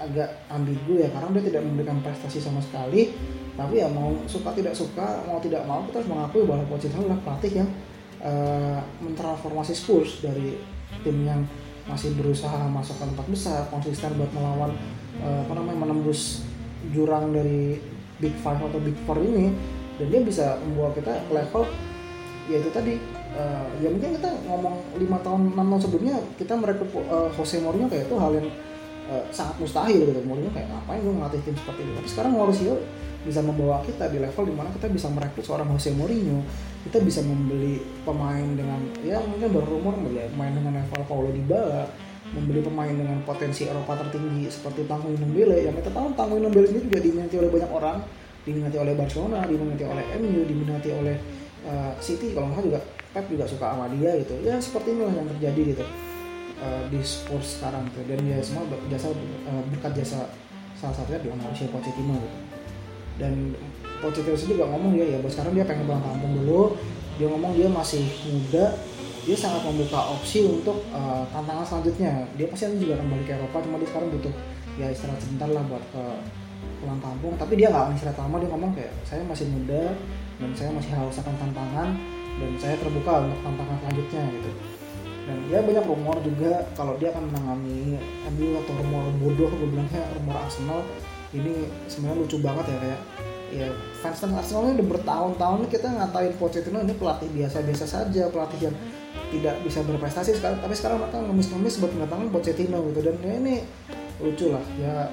[0.03, 3.15] agak ambigu ya karena dia tidak memberikan prestasi sama sekali.
[3.53, 7.21] Tapi ya mau suka tidak suka mau tidak mau kita harus mengakui bahwa Pochettino adalah
[7.21, 7.69] pelatih yang
[8.25, 10.57] uh, mentransformasi Spurs dari
[11.05, 11.45] tim yang
[11.85, 14.73] masih berusaha masuk ke empat besar konsisten buat melawan
[15.21, 16.47] uh, apa namanya menembus
[16.95, 17.77] jurang dari
[18.23, 19.53] Big Five atau Big Four ini.
[20.01, 21.69] Dan dia bisa membawa kita level
[22.51, 22.99] yaitu tadi
[23.37, 27.89] uh, ya mungkin kita ngomong lima tahun enam tahun sebelumnya kita merekrut uh, Jose Mourinho
[27.89, 28.49] kayak itu hal yang
[29.09, 30.21] uh, sangat mustahil gitu.
[30.25, 32.75] Mourinho kayak ngapain gue ngelatih tim seperti itu tapi sekarang Mauricio
[33.23, 36.43] bisa membawa kita di level di mana kita bisa merekrut seorang Jose Mourinho.
[36.83, 41.87] Kita bisa membeli pemain dengan ya mungkin berumur membeli pemain dengan level Paulo Dybala
[42.33, 45.69] membeli pemain dengan potensi Eropa tertinggi seperti Tanguy Ndombele.
[45.69, 47.99] Yang kita tahu Tanguy Ndombele sendiri juga diminati oleh banyak orang
[48.43, 51.17] diminati oleh Barcelona diminati oleh MU diminati oleh
[51.63, 52.81] uh, City kalau nggak juga
[53.13, 54.35] Pep juga suka sama dia gitu.
[54.41, 55.85] Ya seperti inilah yang terjadi gitu.
[56.63, 58.03] Uh, di Spurs sekarang tuh.
[58.09, 60.33] Dan ya semua jasa uh, berkat jasa
[60.75, 62.39] salah satunya di Mauricio Pochettino gitu.
[63.21, 63.53] Dan
[64.01, 66.75] Pochettino juga ngomong ya ya sekarang dia pengen pulang kampung dulu.
[67.21, 68.73] Dia ngomong dia masih muda
[69.23, 72.27] dia sangat membuka opsi untuk uh, tantangan selanjutnya.
[72.35, 74.35] Dia pasti nanti juga akan balik ke Eropa cuma dia sekarang butuh
[74.81, 76.05] ya istirahat sebentar lah buat ke
[76.83, 77.35] pulang kampung.
[77.39, 79.95] Tapi dia nggak istirahat lama dia ngomong kayak saya masih muda
[80.43, 81.89] dan saya masih haus akan tantangan
[82.41, 84.51] dan saya terbuka untuk tantangan selanjutnya gitu.
[85.23, 87.95] Dan ya banyak rumor juga kalau dia akan menangani
[88.35, 90.83] MU atau rumor bodoh gue bilangnya rumor Arsenal.
[91.33, 93.01] Ini sebenarnya lucu banget ya kayak
[93.53, 93.69] ya
[94.03, 98.77] fans fans Arsenal udah bertahun-tahun kita ngatain Pochettino ini pelatih biasa-biasa saja pelatih yang
[99.31, 100.59] tidak bisa berprestasi sekarang.
[100.59, 103.01] Tapi sekarang mereka ngemis-ngemis buat mendatangkan Pochettino gitu.
[103.07, 103.55] Dan ya ini
[104.19, 105.07] lucu lah ya.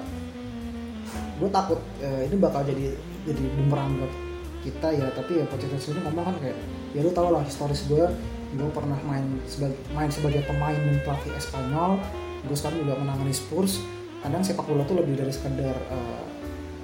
[1.40, 2.92] Gue takut ya, ini bakal jadi
[3.24, 4.12] jadi bumerang buat
[4.60, 6.58] kita ya tapi ya Pochettino ini ngomong kan kayak
[6.92, 8.04] ya lu tau lah historis gue
[8.50, 12.02] gue pernah main sebagai main sebagai pemain dan pelatih Espanyol
[12.44, 13.80] gue sekarang juga menangani Spurs
[14.20, 16.24] kadang sepak bola tuh lebih dari sekedar uh,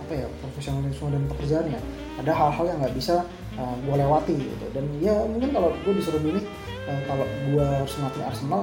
[0.06, 1.80] apa ya profesionalisme dan pekerjaannya
[2.22, 3.26] ada hal-hal yang nggak bisa
[3.58, 4.66] uh, gue lewati gitu.
[4.72, 6.46] Dan ya mungkin kalau gue disuruh milih
[6.86, 8.62] uh, kalau gue harus ngelatih Arsenal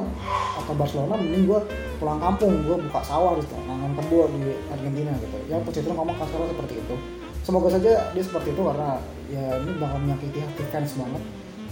[0.58, 1.60] atau Barcelona mending gue
[2.02, 5.38] pulang kampung gue buka sawah gitu nangan kebun di Argentina gitu.
[5.52, 6.96] Ya Pochettino ngomong kasar seperti itu
[7.44, 11.24] semoga saja dia seperti itu karena ya ini bakal menyakiti hati fans banget.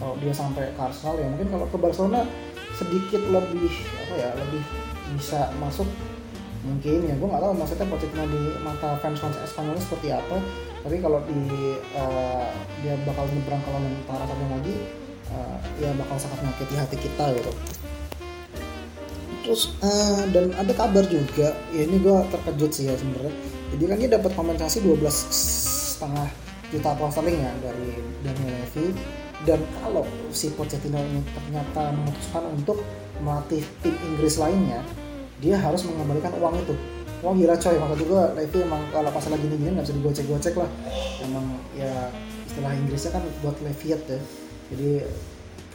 [0.01, 2.21] Kalau dia sampai ke Arsenal ya mungkin kalau ke Barcelona
[2.75, 3.69] sedikit lebih
[4.01, 4.63] apa ya lebih
[5.15, 5.86] bisa masuk.
[6.62, 10.38] Mungkin ya gue nggak tahu maksudnya Pochettino di mata fans fans Espanyol seperti apa.
[10.81, 12.49] Tapi kalau di uh,
[12.81, 14.75] dia bakal nyebrang kalau lawan para satu lagi
[15.29, 17.51] uh, ya bakal sangat menyakiti hati kita gitu.
[19.41, 23.34] Terus uh, dan ada kabar juga ya ini gue terkejut sih ya sebenarnya
[23.71, 25.07] jadi kan dia dapat kompensasi 12
[25.95, 26.27] setengah
[26.71, 27.89] juta pound sterling ya dari
[28.23, 28.86] Daniel Levy.
[29.41, 32.86] Dan kalau si Pochettino ini ternyata memutuskan untuk
[33.25, 34.86] melatih tim Inggris lainnya
[35.41, 36.77] dia harus mengembalikan uang itu.
[37.25, 40.69] Wah gila coy, maka juga Levy emang kalau pas lagi gini nggak bisa digocek-gocek lah.
[41.25, 42.13] Emang ya
[42.45, 44.19] istilah Inggrisnya kan buat Leviat ya.
[44.73, 44.91] Jadi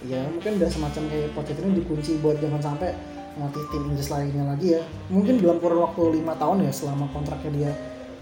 [0.06, 2.94] ya mungkin udah semacam kayak Pochettino dikunci buat jangan sampai
[3.36, 4.82] melatih tim Inggris lainnya lagi ya.
[5.12, 7.70] Mungkin dalam kurun waktu lima tahun ya selama kontraknya dia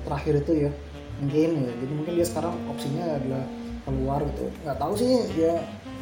[0.05, 0.71] terakhir itu ya
[1.23, 1.73] mungkin ya.
[1.79, 3.45] Jadi mungkin dia sekarang opsinya adalah
[3.87, 4.51] keluar gitu.
[4.67, 5.55] Nggak tahu sih ya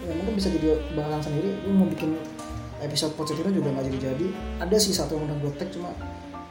[0.03, 1.48] ya mungkin bisa jadi bahasan sendiri.
[1.61, 2.16] Gue mau bikin
[2.83, 4.27] episode Pochettino juga nggak jadi jadi
[4.59, 5.94] ada sih satu yang udah gue tag cuma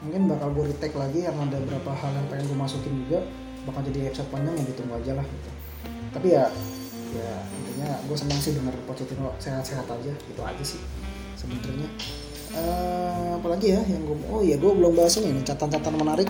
[0.01, 3.19] mungkin bakal gue retake lagi karena ada beberapa hal yang pengen gue masukin juga.
[3.61, 5.49] Bakal jadi episode panjang yang ditunggu aja lah gitu.
[6.13, 6.45] Tapi ya
[7.11, 10.13] ya intinya gue senang sih denger Pochettino sehat-sehat aja.
[10.13, 10.81] Gitu aja sih
[11.41, 11.89] sebenarnya
[12.55, 16.29] uh, apalagi ya yang gue oh ya gue belum bahas ini catatan-catatan menarik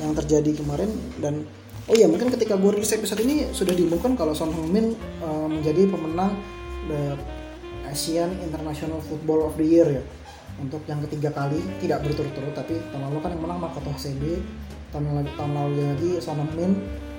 [0.00, 0.90] yang terjadi kemarin
[1.22, 1.46] dan
[1.86, 5.88] oh ya mungkin ketika gue rilis episode ini sudah diumumkan kalau Son Heung-min uh, menjadi
[5.88, 6.34] pemenang
[6.90, 7.16] the
[7.92, 10.02] Asian International Football of the Year ya.
[10.60, 14.44] Untuk yang ketiga kali tidak berturut-turut tapi tahun lalu kan yang menang Makoto Hasebe
[14.92, 16.72] tahun lalu tahun lalu lagi Son Heung-min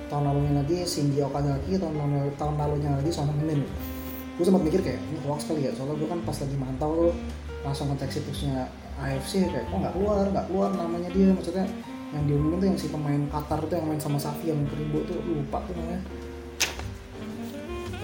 [0.06, 3.66] tahun lalunya lagi Shinji Okazaki tahun lalu tahun lalunya lagi Son Heung-min
[4.34, 7.14] gue sempat mikir kayak ini hoax kali ya soalnya gue kan pas lagi mantau
[7.64, 8.68] langsung ngecek situsnya
[9.00, 11.32] AFC kayak kok nggak keluar nggak keluar namanya dia.
[11.32, 11.66] Maksudnya
[12.14, 15.18] yang diumumin tuh yang si pemain Qatar tuh yang main sama Safi yang keribu tuh
[15.24, 16.00] lupa tuh namanya.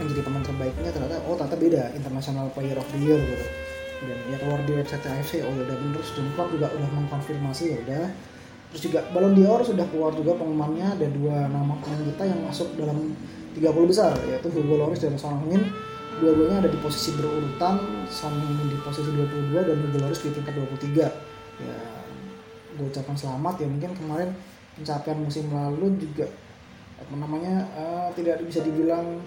[0.00, 3.46] Yang jadi teman terbaiknya ternyata oh ternyata beda International Player of the Year gitu.
[4.00, 7.64] Dan ya keluar di website AFC oh ya udah bener dan klub juga udah mengkonfirmasi
[7.68, 8.06] ya udah.
[8.70, 12.70] Terus juga Ballon d'Or sudah keluar juga pengumumannya ada dua nama pemain kita yang masuk
[12.78, 13.12] dalam
[13.54, 15.66] 30 besar yaitu Hugo Lloris dan Son Heung-min
[16.20, 18.36] dua-duanya ada di posisi berurutan Son
[18.68, 21.08] di posisi 22 dan Lloris di tingkat 23
[21.64, 21.76] ya
[22.76, 23.60] gue ucapkan selamat.
[23.60, 24.30] Ya mungkin kemarin
[24.76, 26.28] pencapaian musim lalu juga
[27.00, 29.20] apa namanya uh, tidak bisa dibilang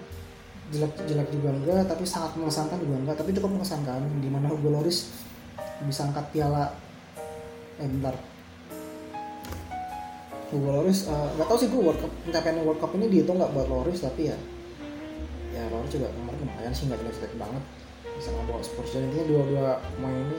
[0.70, 5.12] jelek-jelek juga enggak tapi sangat mengesankan juga enggak tapi cukup mengesankan di mana Hugo Loris
[5.84, 6.70] bisa angkat piala
[7.82, 8.14] eh bentar.
[10.54, 13.52] Hugo Loris uh, nggak tahu sih gue World Cup pencapaian World Cup ini dihitung nggak
[13.52, 14.36] buat Loris tapi ya
[15.54, 16.08] ya Loris juga
[16.44, 17.62] lumayan sih nggak jelek banget.
[18.20, 18.92] Bisa bawa Spurs.
[18.92, 20.38] Dan intinya dua-dua pemain ini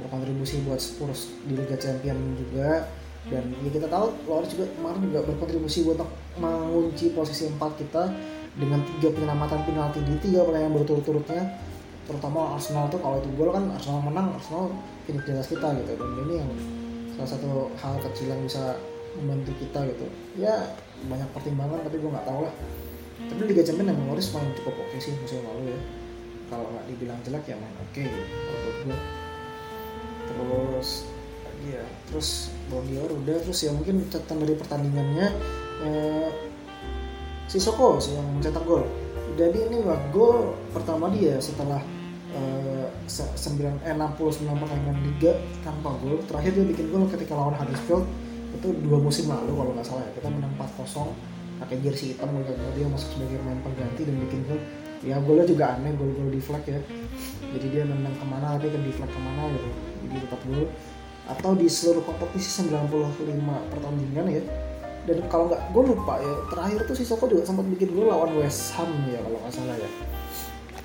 [0.00, 2.88] berkontribusi buat Spurs di Liga Champion juga.
[3.28, 6.02] Dan ya kita tahu Loris juga kemarin juga berkontribusi buat
[6.42, 8.10] mengunci posisi empat kita
[8.58, 11.54] dengan tiga penyelamatan penalti di tiga pertandingan berturut-turutnya.
[12.02, 14.74] Terutama Arsenal tuh kalau itu gol kan Arsenal menang Arsenal
[15.06, 15.94] finish jelas kita gitu.
[15.94, 16.50] Dan ini yang
[17.14, 18.74] salah satu hal kecil yang bisa
[19.22, 20.06] membantu kita gitu.
[20.34, 20.74] Ya
[21.06, 22.54] banyak pertimbangan tapi gue nggak tahu lah
[23.30, 25.80] tapi Liga Champion yang Loris main cukup oke sih musim lalu ya.
[26.52, 28.98] Kalau nggak dibilang jelek ya main oke gitu kalau buat gue
[30.32, 30.88] terus
[31.62, 35.26] iya terus Bordior udah terus ya mungkin catatan dari pertandingannya
[35.86, 36.28] eh,
[37.46, 38.88] si Soko sih yang mencetak gol.
[39.36, 41.80] Jadi ini lah gol pertama dia setelah
[42.32, 45.32] eh, 9, eh, 69 pertandingan liga
[45.62, 46.18] tanpa gol.
[46.26, 48.08] Terakhir dia bikin gol ketika lawan Huddersfield
[48.52, 50.10] itu dua musim lalu kalau nggak salah ya.
[50.16, 51.31] Kita menang 4-0
[51.62, 52.52] pakai jersey hitam gitu.
[52.74, 54.60] Dia masuk sebagai pemain pengganti dan bikin gol.
[55.02, 56.78] Ya golnya juga aneh gol-gol di flag ya.
[57.54, 59.68] Jadi dia nendang ke mana tapi kan di flag ke mana gitu.
[60.10, 60.66] Jadi tetap gol.
[61.30, 64.42] Atau di seluruh kompetisi 95 pertandingan ya.
[65.02, 68.38] Dan kalau nggak gue lupa ya terakhir tuh si Soko juga sempat bikin gol lawan
[68.38, 69.90] West Ham ya kalau nggak salah ya.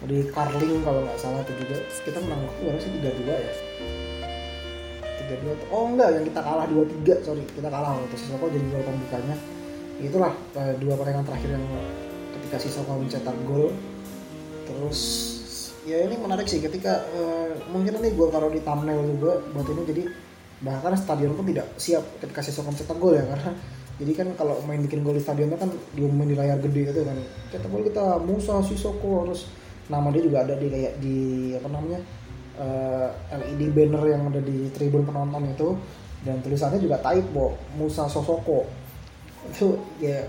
[0.06, 1.78] Di Carling kalau nggak salah itu juga.
[2.06, 2.92] Kita menang waktu berapa sih?
[3.02, 3.54] tiga dua ya?
[5.18, 7.44] tiga dua oh enggak yang kita kalah dua tiga sorry.
[7.54, 9.57] Kita kalah waktu si Soko jadi gol pembukanya
[10.02, 11.66] itulah eh, dua pertandingan terakhir yang
[12.38, 13.74] ketika si Soko mencetak gol.
[14.68, 15.00] Terus
[15.88, 19.84] ya ini menarik sih ketika uh, mungkin nanti gue taruh di thumbnail juga buat ini.
[19.88, 20.04] Jadi
[20.64, 23.52] bahkan stadion pun tidak siap ketika Sisoko mencetak gol ya karena
[23.98, 27.18] jadi kan kalau main bikin gol di stadionnya kan diumumin di layar gede gitu kan.
[27.52, 29.50] Cetak gol kita Musa Sisoko terus
[29.88, 31.18] nama dia juga ada di kayak di
[31.56, 32.00] apa namanya
[32.60, 35.70] uh, LED banner yang ada di tribun penonton itu.
[36.24, 38.87] Dan tulisannya juga typo Musa Sosoko
[39.50, 40.28] itu ya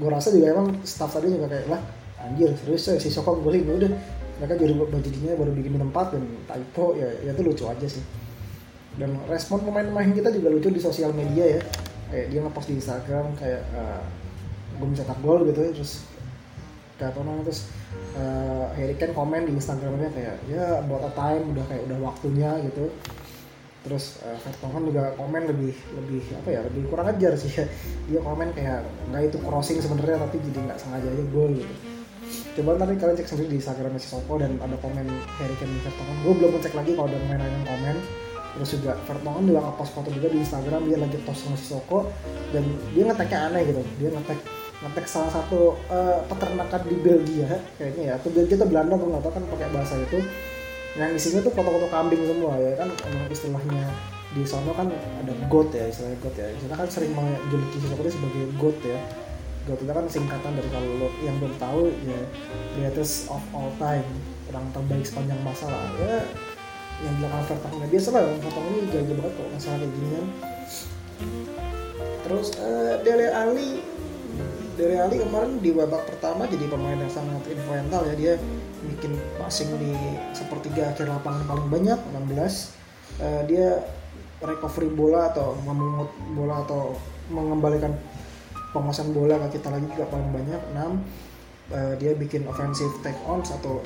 [0.00, 1.82] gue rasa juga emang staff tadi juga kayak lah
[2.20, 3.92] anjir serius ya si Soko golin udah.
[4.40, 4.72] Mereka jadi
[5.04, 8.00] jadinya baru bikin tempat dan typo ya, ya itu lucu aja sih.
[8.96, 11.62] Dan respon pemain-pemain kita juga lucu di sosial media ya.
[12.08, 14.00] Kayak dia ngepost di Instagram kayak uh,
[14.80, 15.92] gue mencetak gol gitu ya terus
[16.96, 17.60] kayak apa terus
[18.16, 22.50] uh, Harry Kane komen di Instagramnya kayak ya buat a time udah kayak udah waktunya
[22.64, 22.88] gitu
[23.80, 27.52] terus uh, Vertonghen juga komen lebih lebih apa ya lebih kurang ajar sih.
[28.08, 31.74] Dia komen kayak nggak itu crossing sebenarnya tapi jadi nggak sengaja aja gol gitu.
[32.30, 35.06] Coba nanti kalian cek sendiri di Instagram Soko dan ada komen
[35.40, 37.96] Harry Kane Vertonghen gue belum ngecek lagi kalau ada pemain yang komen.
[38.50, 41.98] Terus juga Vertonghen juga ngepost foto juga di Instagram dia lagi post sama Soko
[42.52, 43.82] dan dia ngeteknya aneh gitu.
[44.02, 44.38] Dia ngetek
[44.80, 48.12] ngetek salah satu uh, peternakan di Belgia kayaknya ya.
[48.18, 50.18] Atau Belgia atau Belanda gue nggak tahu kan pakai bahasa itu
[50.98, 52.88] yang isinya tuh foto-foto kambing semua ya kan?
[53.06, 53.84] Emang istilahnya
[54.30, 56.46] di sana kan ada goat ya istilahnya goat ya.
[56.54, 58.98] Istilahnya kan sering menjuluki sesuatu sebagai goat ya.
[59.68, 62.20] Goat itu kan singkatan dari kalau lo yang belum tahu ya
[62.74, 64.06] greatest of all time
[64.50, 65.86] orang terbaik sepanjang masa lah.
[66.02, 66.26] Ya
[67.00, 70.26] yang bilang Vertonghen nah, biasa lah Vertonghen ini jago banget kok masalah kayak gini kan.
[72.28, 73.68] Terus uh, Dele Ali
[74.76, 78.34] Dele Ali kemarin di babak pertama jadi pemain yang sangat influential ya dia
[78.84, 79.92] bikin passing di
[80.32, 82.46] sepertiga akhir lapangan paling banyak 16 uh,
[83.20, 83.68] eh, dia
[84.40, 86.96] recovery bola atau memungut bola atau
[87.28, 87.92] mengembalikan
[88.72, 90.88] penguasaan bola ke kita lagi juga paling banyak 6 uh,
[91.76, 93.84] eh, dia bikin offensive take on atau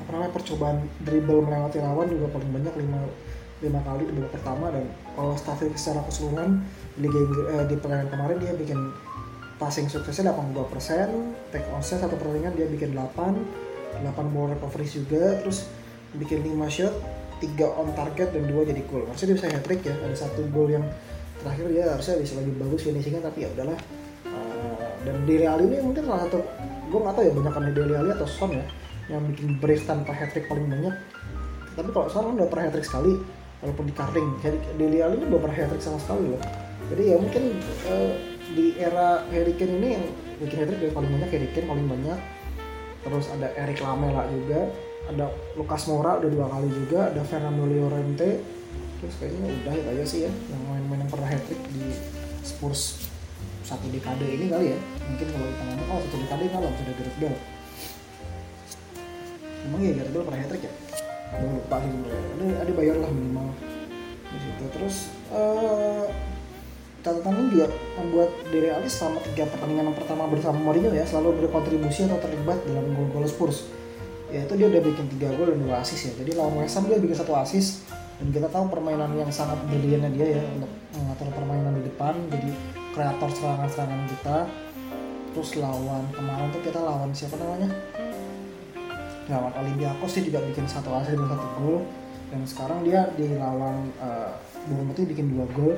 [0.00, 4.72] apa namanya percobaan dribble melewati lawan juga paling banyak 5 lima kali di babak pertama.
[4.72, 6.64] Dan kalau statistik secara keseluruhan
[6.96, 8.80] di game uh, di pertandingan kemarin dia bikin
[9.60, 15.42] passing suksesnya 82% take on set satu pertandingan dia bikin 8 8 ball recovery juga
[15.42, 15.66] terus
[16.14, 16.94] bikin 5 shot
[17.40, 20.46] 3 on target dan 2 jadi goal harusnya dia bisa hat trick ya ada satu
[20.52, 20.84] goal yang
[21.40, 23.78] terakhir dia harusnya bisa lebih bagus finishingnya tapi ya udahlah.
[24.30, 26.38] Uh, dan Dele Alli ini mungkin salah satu
[26.90, 28.64] gue nggak tahu ya banyak kan Dele Alli atau Son ya
[29.10, 30.94] yang bikin brace tanpa hat trick paling banyak.
[31.74, 33.12] Tapi kalau Son kan udah pernah hat trick sekali
[33.64, 34.26] walaupun di carding
[34.76, 36.42] Dele Alli ini belum pernah hat trick sama sekali loh.
[36.92, 37.42] Jadi ya mungkin
[37.88, 38.12] uh,
[38.50, 40.04] di era Harry ini yang
[40.44, 42.18] bikin hat trick paling banyak Harry paling banyak
[43.00, 44.68] terus ada Eric Lamela juga
[45.08, 45.26] ada
[45.58, 48.60] Lucas Moura udah dua kali juga ada Fernando Llorente.
[49.00, 51.88] Terus kayaknya udah itu aja sih ya yang main-main yang pernah hat trick di
[52.44, 53.08] Spurs
[53.64, 54.78] satu dekade ini kali ya.
[55.08, 57.38] Mungkin kalau kita ngomong oh satu dekade kalau sudah Gareth Bale.
[59.64, 60.72] Emang ya Gareth Bale pernah hat trick ya?
[61.30, 63.46] Gue lupa sih ada ada bayar lah minimal.
[64.30, 64.64] Di situ.
[64.76, 64.96] Terus
[65.32, 66.06] uh,
[67.00, 71.44] catatan ini juga membuat Dele Alli selama tiga pertandingan yang pertama bersama Mourinho ya selalu
[71.44, 73.72] berkontribusi atau terlibat dalam gol-gol Spurs.
[74.30, 76.12] Yaitu dia udah bikin tiga gol dan dua asis ya.
[76.22, 77.82] Jadi lawan West Ham dia bikin satu asis
[78.20, 82.14] dan kita tahu permainan yang sangat briliannya dia ya untuk mengatur permainan di depan.
[82.30, 82.50] Jadi
[82.92, 84.38] kreator serangan-serangan kita.
[85.30, 87.70] Terus lawan kemarin tuh kita lawan siapa namanya?
[89.30, 91.80] Lawan Olympiakos dia juga bikin satu asis dan satu gol.
[92.30, 94.38] Dan sekarang dia di lawan uh,
[94.70, 95.74] Bournemouth bikin dua gol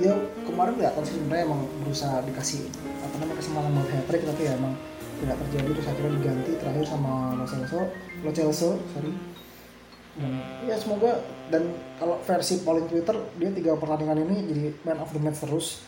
[0.00, 0.12] ya
[0.48, 2.64] kemarin kelihatan sih sebenarnya emang berusaha dikasih
[3.04, 4.72] apa namanya kesempatan buat hat trick tapi ya emang
[5.20, 7.80] tidak terjadi terus akhirnya diganti terakhir sama Lo Celso
[8.24, 9.12] Lo Celso sorry.
[10.12, 10.32] Dan
[10.68, 15.20] ya semoga dan kalau versi polling Twitter dia tiga pertandingan ini jadi man of the
[15.20, 15.80] match terus.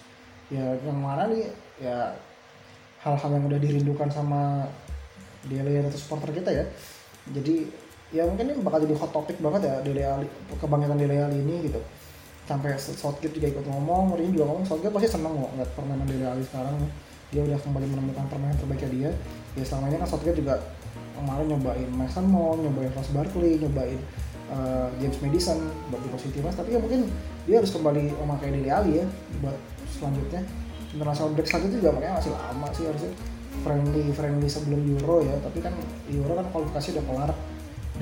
[0.49, 2.17] Ya yang mana nih ya
[3.05, 4.65] hal-hal yang udah dirindukan sama
[5.45, 6.65] Dele atau supporter kita ya.
[7.37, 7.69] Jadi
[8.17, 11.69] ya mungkin ini bakal jadi hot topic banget ya Dele Ali kebangkitan Dele Ali ini
[11.69, 11.81] gitu
[12.45, 16.27] sampai Southgate juga ikut ngomong Mourinho juga ngomong Southgate pasti seneng kok ngeliat permainan Dele
[16.29, 16.77] Alli sekarang.
[17.33, 19.11] Dia udah kembali menemukan permainan terbaiknya dia.
[19.57, 20.55] Ya selama ini kan Southgate juga
[21.17, 23.99] kemarin nyobain Mason Mount nyobain Ross Barkley nyobain
[24.53, 27.09] uh, James Madison buat di posisi tapi ya mungkin
[27.49, 29.07] dia harus kembali memakai Dele Alli ya
[29.41, 29.57] buat
[29.97, 30.43] selanjutnya.
[30.95, 33.13] International break selanjutnya juga makanya masih lama sih harusnya.
[33.55, 35.35] Friendly friendly sebelum Euro ya.
[35.41, 35.73] Tapi kan
[36.13, 37.31] Euro kan kualifikasi udah kelar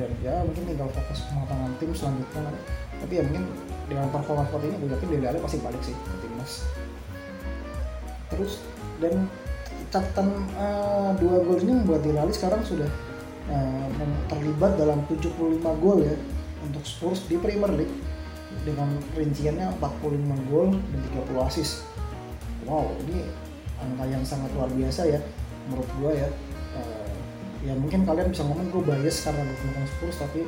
[0.00, 2.40] dan ya mungkin tinggal fokus pematangan tim selanjutnya.
[2.40, 2.54] Kan
[3.02, 3.44] tapi ya mungkin
[3.90, 6.52] dengan performa seperti ini gue yakin Dele Alli pasti balik sih ke timnas.
[8.32, 8.52] Terus
[9.02, 9.28] dan
[9.92, 12.88] catatan uh, dua gol ini membuat Dele Alli sekarang sudah
[13.52, 13.88] uh,
[14.32, 16.16] terlibat dalam 75 gol ya
[16.64, 17.92] untuk Spurs di Premier League
[18.62, 21.84] dengan rinciannya 45 gol dan 30 assist.
[22.64, 23.26] Wow ini
[23.82, 25.20] angka yang sangat luar biasa ya
[25.68, 26.28] menurut gue ya.
[26.72, 27.01] Uh,
[27.62, 30.40] ya mungkin kalian bisa ngomong gue bias karena gue mendukung Spurs tapi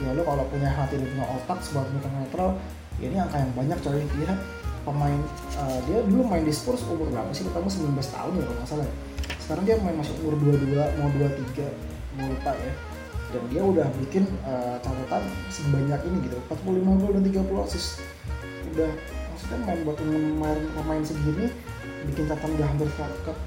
[0.00, 2.50] ya lo kalau punya hati dan punya otak sebagai pemain netral
[2.98, 4.00] ya ini angka yang banyak coy.
[4.00, 4.32] Dia
[4.84, 5.20] pemain
[5.60, 7.44] uh, dia dulu main di Spurs umur berapa sih?
[7.46, 8.94] Pertama 19 tahun ya kalau nggak salah ya.
[9.44, 12.72] sekarang dia main masuk umur 22 mau 23 mau lupa ya.
[13.34, 17.98] Dan dia udah bikin uh, catatan sebanyak ini gitu 45 gol dan 30 assist
[18.74, 18.90] udah
[19.30, 21.46] maksudnya main buat pemain pemain segini
[22.08, 22.88] bikin catatan udah hampir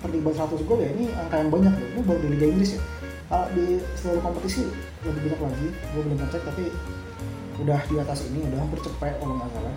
[0.03, 1.87] terlibat 100 gol ya ini angka yang banyak loh.
[1.97, 2.81] Ini baru di Liga Inggris ya
[3.27, 4.63] kalau di seluruh kompetisi
[5.03, 5.67] lebih banyak lagi.
[5.91, 6.63] Gue belum ngecek tapi
[7.57, 9.75] udah di atas ini udah hampir cepet kalau nggak salah.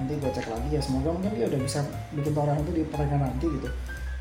[0.00, 1.80] Nanti gue cek lagi ya semoga mungkin dia udah bisa
[2.16, 3.68] bikin toren itu di pertandingan nanti gitu.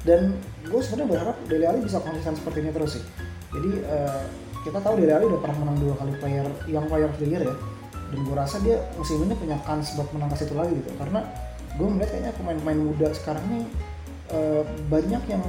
[0.04, 0.22] Dan
[0.64, 3.04] gue sebenarnya berharap Dele Alli bisa konsisten seperti ini terus sih.
[3.52, 4.24] Jadi uh,
[4.64, 7.56] kita tahu Dele Alli udah pernah menang dua kali player yang player of ya.
[8.10, 10.92] Dan gue rasa dia musim ini punya kans buat menang ke situ lagi gitu.
[11.00, 11.24] Karena
[11.80, 13.60] gue melihat kayaknya pemain-pemain muda sekarang ini
[14.36, 15.44] uh, banyak yang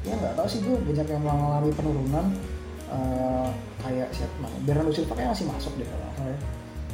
[0.00, 2.26] ya nggak tahu sih gue banyak yang mengalami penurunan
[2.88, 3.48] uh,
[3.84, 6.38] kayak siapa Bernardo Silva kayaknya masih masuk deh kalau ya.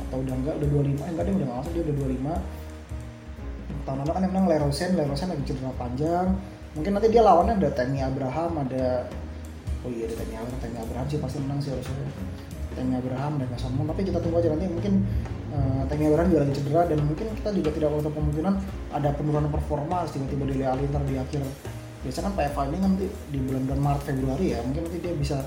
[0.07, 4.11] Atau udah enggak udah 25 eh, enggak dia udah masuk dia udah 25 tahun lalu
[4.11, 6.27] kan yang menang Lerosen Lerosen lagi cedera panjang.
[6.75, 9.07] Mungkin nanti dia lawannya ada Temi Abraham ada
[9.87, 12.11] oh iya ada Temi Abraham Temi Abraham sih pasti menang sih harusnya.
[12.77, 15.07] Temi Abraham dan Kasamo tapi kita tunggu aja nanti mungkin
[15.55, 18.55] uh, Temi Abraham juga lagi cedera dan mungkin kita juga tidak untuk kemungkinan
[18.93, 21.41] ada penurunan performa tiba-tiba di Leali ntar di akhir
[22.07, 25.43] biasa kan PFA ini nanti di bulan-bulan Maret Februari ya mungkin nanti dia bisa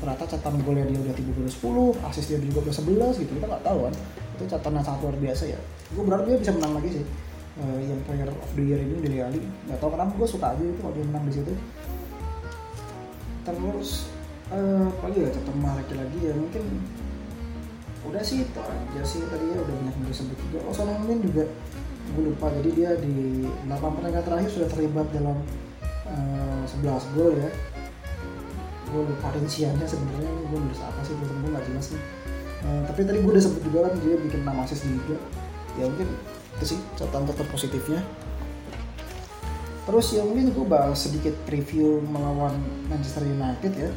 [0.00, 2.74] ternyata catatan golnya dia udah tiba udah 10 asis dia juga udah
[3.14, 3.94] 11 gitu kita nggak tahu kan.
[4.34, 5.60] Itu catatan yang sangat luar biasa ya.
[5.92, 7.04] Gue berharap dia bisa menang lagi sih.
[7.60, 10.62] Uh, yang player of the year ini dari Ali nggak tahu kenapa gue suka aja
[10.64, 11.52] itu kalau dia menang di situ.
[13.44, 13.88] Terus
[14.48, 16.64] uh, apa lagi ya catatan menarik lagi ya mungkin
[18.08, 19.20] udah sih itu aja sih.
[19.28, 20.58] Tadi ya udah banyak yang disebut juga.
[20.64, 21.44] Oh sama mungkin juga
[22.10, 25.36] gue lupa jadi dia di 8 pertandingan terakhir sudah terlibat dalam
[26.14, 27.50] uh, eh, 11 gol ya.
[28.90, 29.30] Gue lupa
[29.86, 31.14] sebenarnya gue nulis apa sih?
[31.14, 32.04] Gue nggak jelas nih
[32.64, 35.16] uh, tapi tadi gue udah sebut juga kan dia bikin nama asis liga.
[35.78, 36.08] Ya mungkin
[36.58, 38.00] itu sih catatan positifnya.
[39.88, 42.54] Terus ya mungkin gue bahas sedikit preview melawan
[42.86, 43.90] Manchester United ya.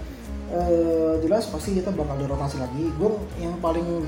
[0.54, 2.94] Uh, jelas pasti kita bakal dirotasi lagi.
[2.96, 4.06] Gue yang paling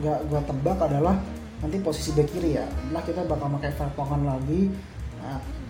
[0.00, 1.16] nggak gue tebak adalah
[1.62, 2.66] nanti posisi back kiri ya.
[2.90, 4.60] Nah kita bakal pakai Vertonghen lagi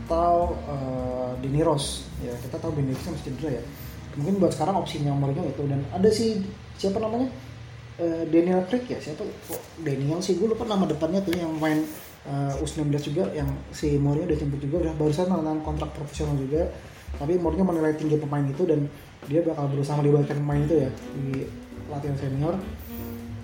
[0.04, 2.04] atau uh, Rose.
[2.20, 3.62] Ya kita tahu Dini Rose masih cedera ya.
[4.20, 5.64] Mungkin buat sekarang opsinya Mourinho itu.
[5.64, 6.44] Dan ada si
[6.76, 7.28] siapa namanya?
[7.96, 9.00] Uh, Daniel Craig ya?
[9.00, 10.36] Siapa kok Daniel sih.
[10.36, 11.82] Gue lupa nama depannya tuh yang main
[12.28, 14.88] uh, U19 juga yang si Mourinho udah jemput juga.
[14.88, 16.68] Udah barusan tanda kontrak profesional juga.
[17.16, 18.86] Tapi Mourinho menilai tinggi pemain itu dan
[19.24, 21.48] dia bakal berusaha melibatkan pemain itu ya di
[21.88, 22.54] latihan senior.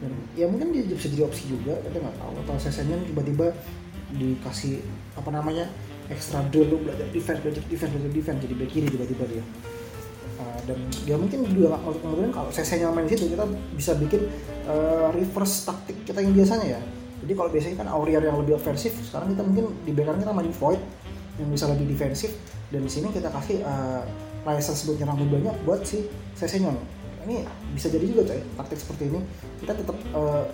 [0.00, 2.32] Dan ya mungkin dia bisa jadi opsi juga kita nggak tahu.
[2.46, 3.52] Atau sesennya tiba-tiba
[4.10, 4.82] dikasih
[5.14, 5.70] apa namanya
[6.10, 9.44] extra dulu belajar defense belajar defense belajar defense jadi back kiri tiba-tiba dia.
[10.40, 13.44] Uh, dan dia mungkin juga kemudian kalau CC-nya main di situ kita
[13.76, 14.26] bisa bikin
[14.66, 16.80] uh, reverse taktik kita yang biasanya ya.
[17.20, 20.52] Jadi kalau biasanya kan Aurier yang lebih ofensif sekarang kita mungkin di backup kita main
[20.56, 20.80] Void
[21.36, 22.32] yang bisa lebih defensif
[22.72, 24.02] dan di sini kita kasih uh,
[24.48, 26.72] license buat nyerang lebih banyak buat si CC-nya
[27.28, 27.44] ini
[27.76, 29.20] bisa jadi juga coy taktik seperti ini.
[29.60, 30.44] Kita tetap uh,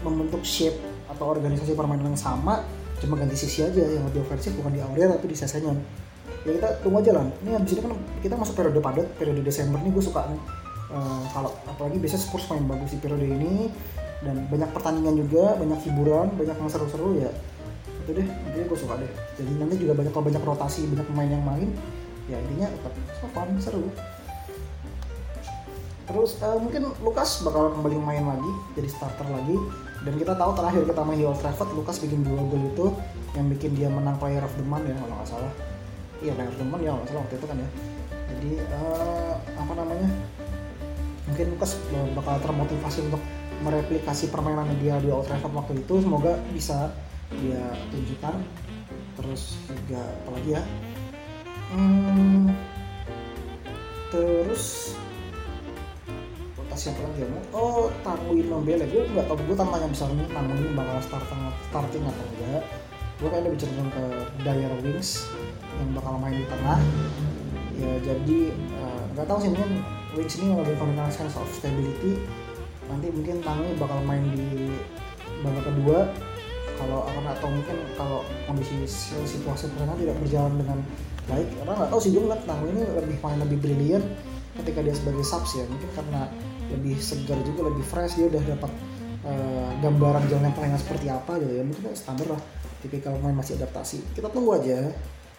[0.00, 0.76] membentuk shape
[1.12, 2.64] atau organisasi permainan yang sama
[3.02, 5.74] cuma ganti sisi aja yang lebih ofensif bukan di Aurier tapi di CC-nya
[6.44, 7.24] ya kita tunggu aja lah.
[7.40, 10.40] Ini abis ini kan kita masuk periode padat periode Desember nih gue suka nih
[10.92, 13.72] uh, kalau apalagi biasanya Spurs main bagus di periode ini
[14.24, 17.32] dan banyak pertandingan juga banyak hiburan banyak yang seru-seru ya.
[18.04, 19.12] Itu deh intinya gue suka deh.
[19.40, 21.68] Jadi nanti juga banyak kalau banyak rotasi banyak pemain yang main
[22.28, 23.88] ya intinya tetap so fun seru.
[26.04, 29.56] Terus uh, mungkin Lukas bakal kembali main lagi jadi starter lagi
[30.04, 32.86] dan kita tahu terakhir kita main di Old Trafford Lukas bikin dua gol itu
[33.32, 35.52] yang bikin dia menang Player of the Month ya kalau nggak salah.
[36.20, 37.68] Iya layar teman ya masalah waktu itu kan ya.
[38.12, 40.08] Jadi uh, apa namanya
[41.24, 41.80] mungkin Lukas
[42.12, 43.22] bakal termotivasi untuk
[43.64, 46.04] mereplikasi permainan dia di Old Trafford waktu itu.
[46.04, 46.92] Semoga bisa
[47.40, 48.44] dia tunjukkan.
[49.16, 50.62] Terus juga apalagi ya?
[51.72, 52.52] Hmm,
[54.12, 54.94] terus
[56.74, 61.44] siapa lagi ya oh Tanguin Membele gue nggak tau gue tantangan besarnya Tanguin bakal starting
[61.74, 62.62] starting atau enggak.
[63.18, 64.04] Gue kayaknya lebih cenderung ke
[64.46, 65.26] Dyer Wings
[65.82, 66.78] yang bakal main di tengah.
[67.74, 69.70] Ya jadi eh, nggak uh, tahu sih mungkin
[70.14, 72.22] Wings ini lebih fundamental sense of stability.
[72.86, 74.70] Nanti mungkin Tangi bakal main di
[75.42, 75.98] babak kedua.
[76.74, 78.74] Kalau akan atau mungkin kalau kondisi
[79.06, 80.78] situasi pertandingan tidak berjalan dengan
[81.30, 84.02] baik karena nggak tahu sih gue ngeliat ini lebih main lebih brilian
[84.62, 85.64] ketika dia sebagai subs ya.
[85.70, 86.30] Mungkin karena
[86.74, 88.72] lebih segar juga lebih fresh dia udah dapat
[89.24, 91.62] uh, gambaran jalan pertandingan seperti apa gitu ya.
[91.62, 92.40] Mungkin standar lah
[92.84, 94.02] tipikal pemain masih adaptasi.
[94.12, 94.90] Kita tunggu aja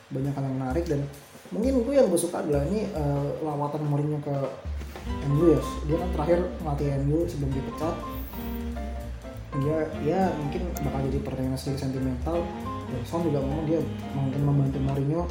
[0.09, 1.01] banyak hal yang menarik dan
[1.53, 4.35] mungkin gue yang gue suka adalah ini uh, lawatan Mourinho ke
[5.29, 5.61] MU ya.
[5.85, 7.95] Dia kan terakhir melatih MU sebelum dipecat.
[9.55, 12.41] Dia ya mungkin bakal jadi pertanyaan sedikit sentimental.
[12.85, 13.81] Dan Son juga ngomong dia
[14.13, 15.23] mungkin membantu Mourinho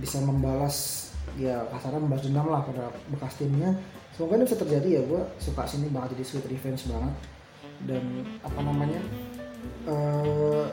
[0.00, 3.74] bisa membalas ya kasarnya membalas dendam lah pada bekas timnya
[4.14, 7.14] semoga ini bisa terjadi ya gue suka sini banget jadi sweet revenge banget.
[7.84, 8.04] Dan
[8.40, 9.00] apa namanya
[9.90, 10.66] uh,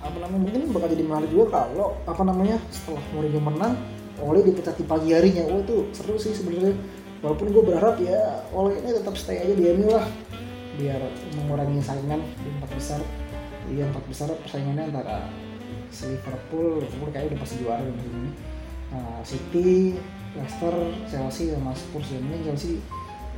[0.00, 3.76] apa namanya mungkin bakal jadi menarik juga kalau apa namanya setelah Mourinho menang
[4.20, 5.48] Oleh dipecat di pagi harinya.
[5.48, 6.76] Oh itu seru sih sebenarnya.
[7.24, 10.04] Walaupun gue berharap ya Oleh ini tetap stay aja di MU lah.
[10.76, 11.00] Biar
[11.40, 13.00] mengurangi saingan di empat besar.
[13.64, 15.24] Di empat besar persaingannya antara
[15.90, 18.30] Liverpool Liverpool kayaknya udah pasti juara musim ini.
[18.90, 19.96] Nah, City
[20.36, 20.74] Leicester
[21.10, 22.78] Chelsea sama Spurs ya mungkin Chelsea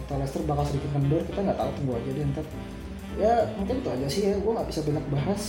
[0.05, 2.47] atau Leicester bakal sedikit kendor kita nggak tahu tunggu aja deh ntar.
[3.21, 5.43] Ya mungkin itu aja sih ya gue nggak bisa banyak bahas.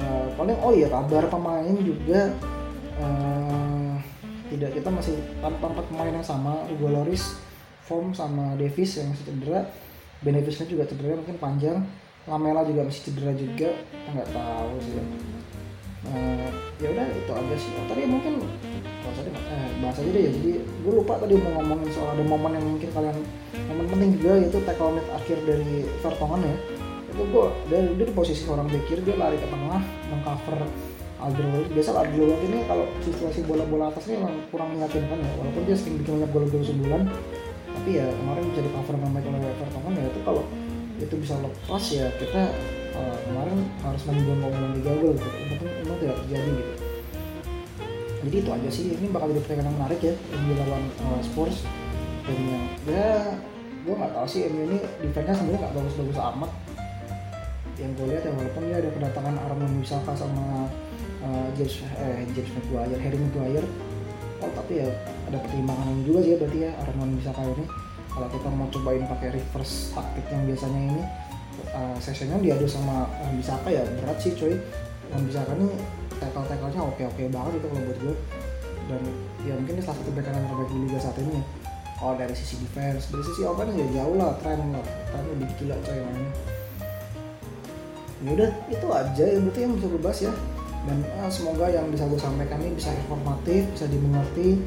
[0.00, 2.32] Uh, paling oh iya kabar pemain juga
[2.96, 4.00] uh,
[4.48, 7.36] tidak kita masih tanpa empat pemain yang sama Hugo Loris
[7.84, 9.60] Form sama Davis yang masih cedera.
[10.22, 11.84] Benevisnya juga cedera mungkin panjang.
[12.22, 13.74] Lamela juga masih cedera juga
[14.14, 14.94] nggak tahu sih.
[16.02, 16.50] Uh,
[16.82, 17.70] ya udah itu aja sih.
[17.78, 18.42] Oh, tadi mungkin
[19.12, 22.24] bahas aja, eh, bahas aja deh ya jadi gue lupa tadi mau ngomongin soal ada
[22.24, 23.16] momen yang mungkin kalian
[23.68, 26.56] momen penting juga yaitu tackle menit akhir dari Vertonghen ya.
[27.12, 30.64] Itu gue dari dia di posisi seorang back kiri dia lari ke tengah mengcover
[31.20, 35.76] Alderweireld biasa Alderweireld ini kalau situasi bola-bola atas ini emang kurang meyakinkan ya walaupun dia
[35.76, 37.02] sering bikin banyak gol-gol sebulan.
[37.72, 40.42] Tapi ya kemarin bisa di cover sama Michael Everton ya itu kalau
[40.96, 42.42] itu bisa lepas ya kita
[42.96, 45.28] uh, kemarin harus membuang ngomong tiga gol gitu.
[45.28, 46.81] Itu memang tidak terjadi gitu
[48.22, 51.66] jadi itu aja sih ini bakal jadi pertandingan menarik ya yang dilawan uh, Spurs.
[52.22, 53.10] Dan yang ya
[53.82, 56.50] gue nggak tahu sih MU ini defense-nya sebenarnya nggak bagus-bagus amat.
[57.82, 60.70] Yang gue lihat ya walaupun dia ada kedatangan Armand Wisaka sama
[61.26, 63.66] uh, James eh James Maguire, Harry Maguire.
[64.42, 64.88] Oh tapi ya
[65.26, 67.66] ada pertimbangan juga sih ya berarti ya Armand Wisaka ini.
[68.12, 71.02] Kalau kita mau cobain pakai reverse taktik yang biasanya ini
[71.72, 74.54] uh, sessionnya diadu sama Bisaka ya berat sih coy.
[75.10, 75.68] Yang Bisaka ini
[76.22, 78.16] tackle tacklenya oke oke banget itu kalau buat gue.
[78.82, 79.02] Dan
[79.42, 81.34] ya mungkin ini salah satu back yang terbaik di liga saat ini.
[81.34, 81.44] Ya
[82.02, 84.86] oh dari sisi defense dari sisi offense ya jauh lah tren lah.
[85.10, 86.30] Tren lebih gila coy mainnya.
[88.22, 90.32] Ya udah itu aja yang berarti yang bisa gue bahas ya.
[90.82, 94.58] Dan uh, semoga yang bisa gue sampaikan ini bisa informatif bisa dimengerti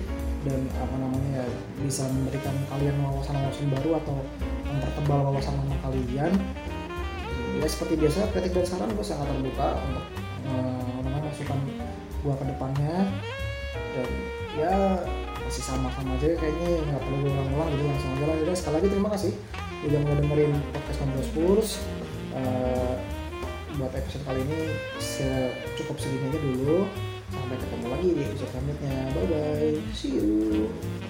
[0.47, 1.45] dan apa namanya ya
[1.83, 4.15] bisa memberikan kalian wawasan-wawasan baru atau
[4.63, 6.31] mempertebal wawasan nama kalian.
[7.59, 10.05] Ya seperti biasa kritik dan saran gue sangat terbuka untuk
[10.47, 10.94] uh,
[11.45, 11.61] masukan
[12.25, 12.95] gue ke depannya.
[13.93, 14.09] Dan
[14.57, 14.75] ya
[15.45, 18.35] masih sama-sama aja kayaknya nggak perlu ulang-ulang gitu langsung aja lah.
[18.41, 19.31] Jadi sekali lagi terima kasih
[19.85, 21.69] udah mau dengerin podcast Ngobrol Spurs.
[22.35, 22.95] Uh,
[23.75, 24.59] buat episode kali ini
[25.77, 26.89] cukup segini aja dulu.
[27.29, 28.97] Sampai ketemu lagi di episode selanjutnya.
[29.13, 31.04] Bye bye see you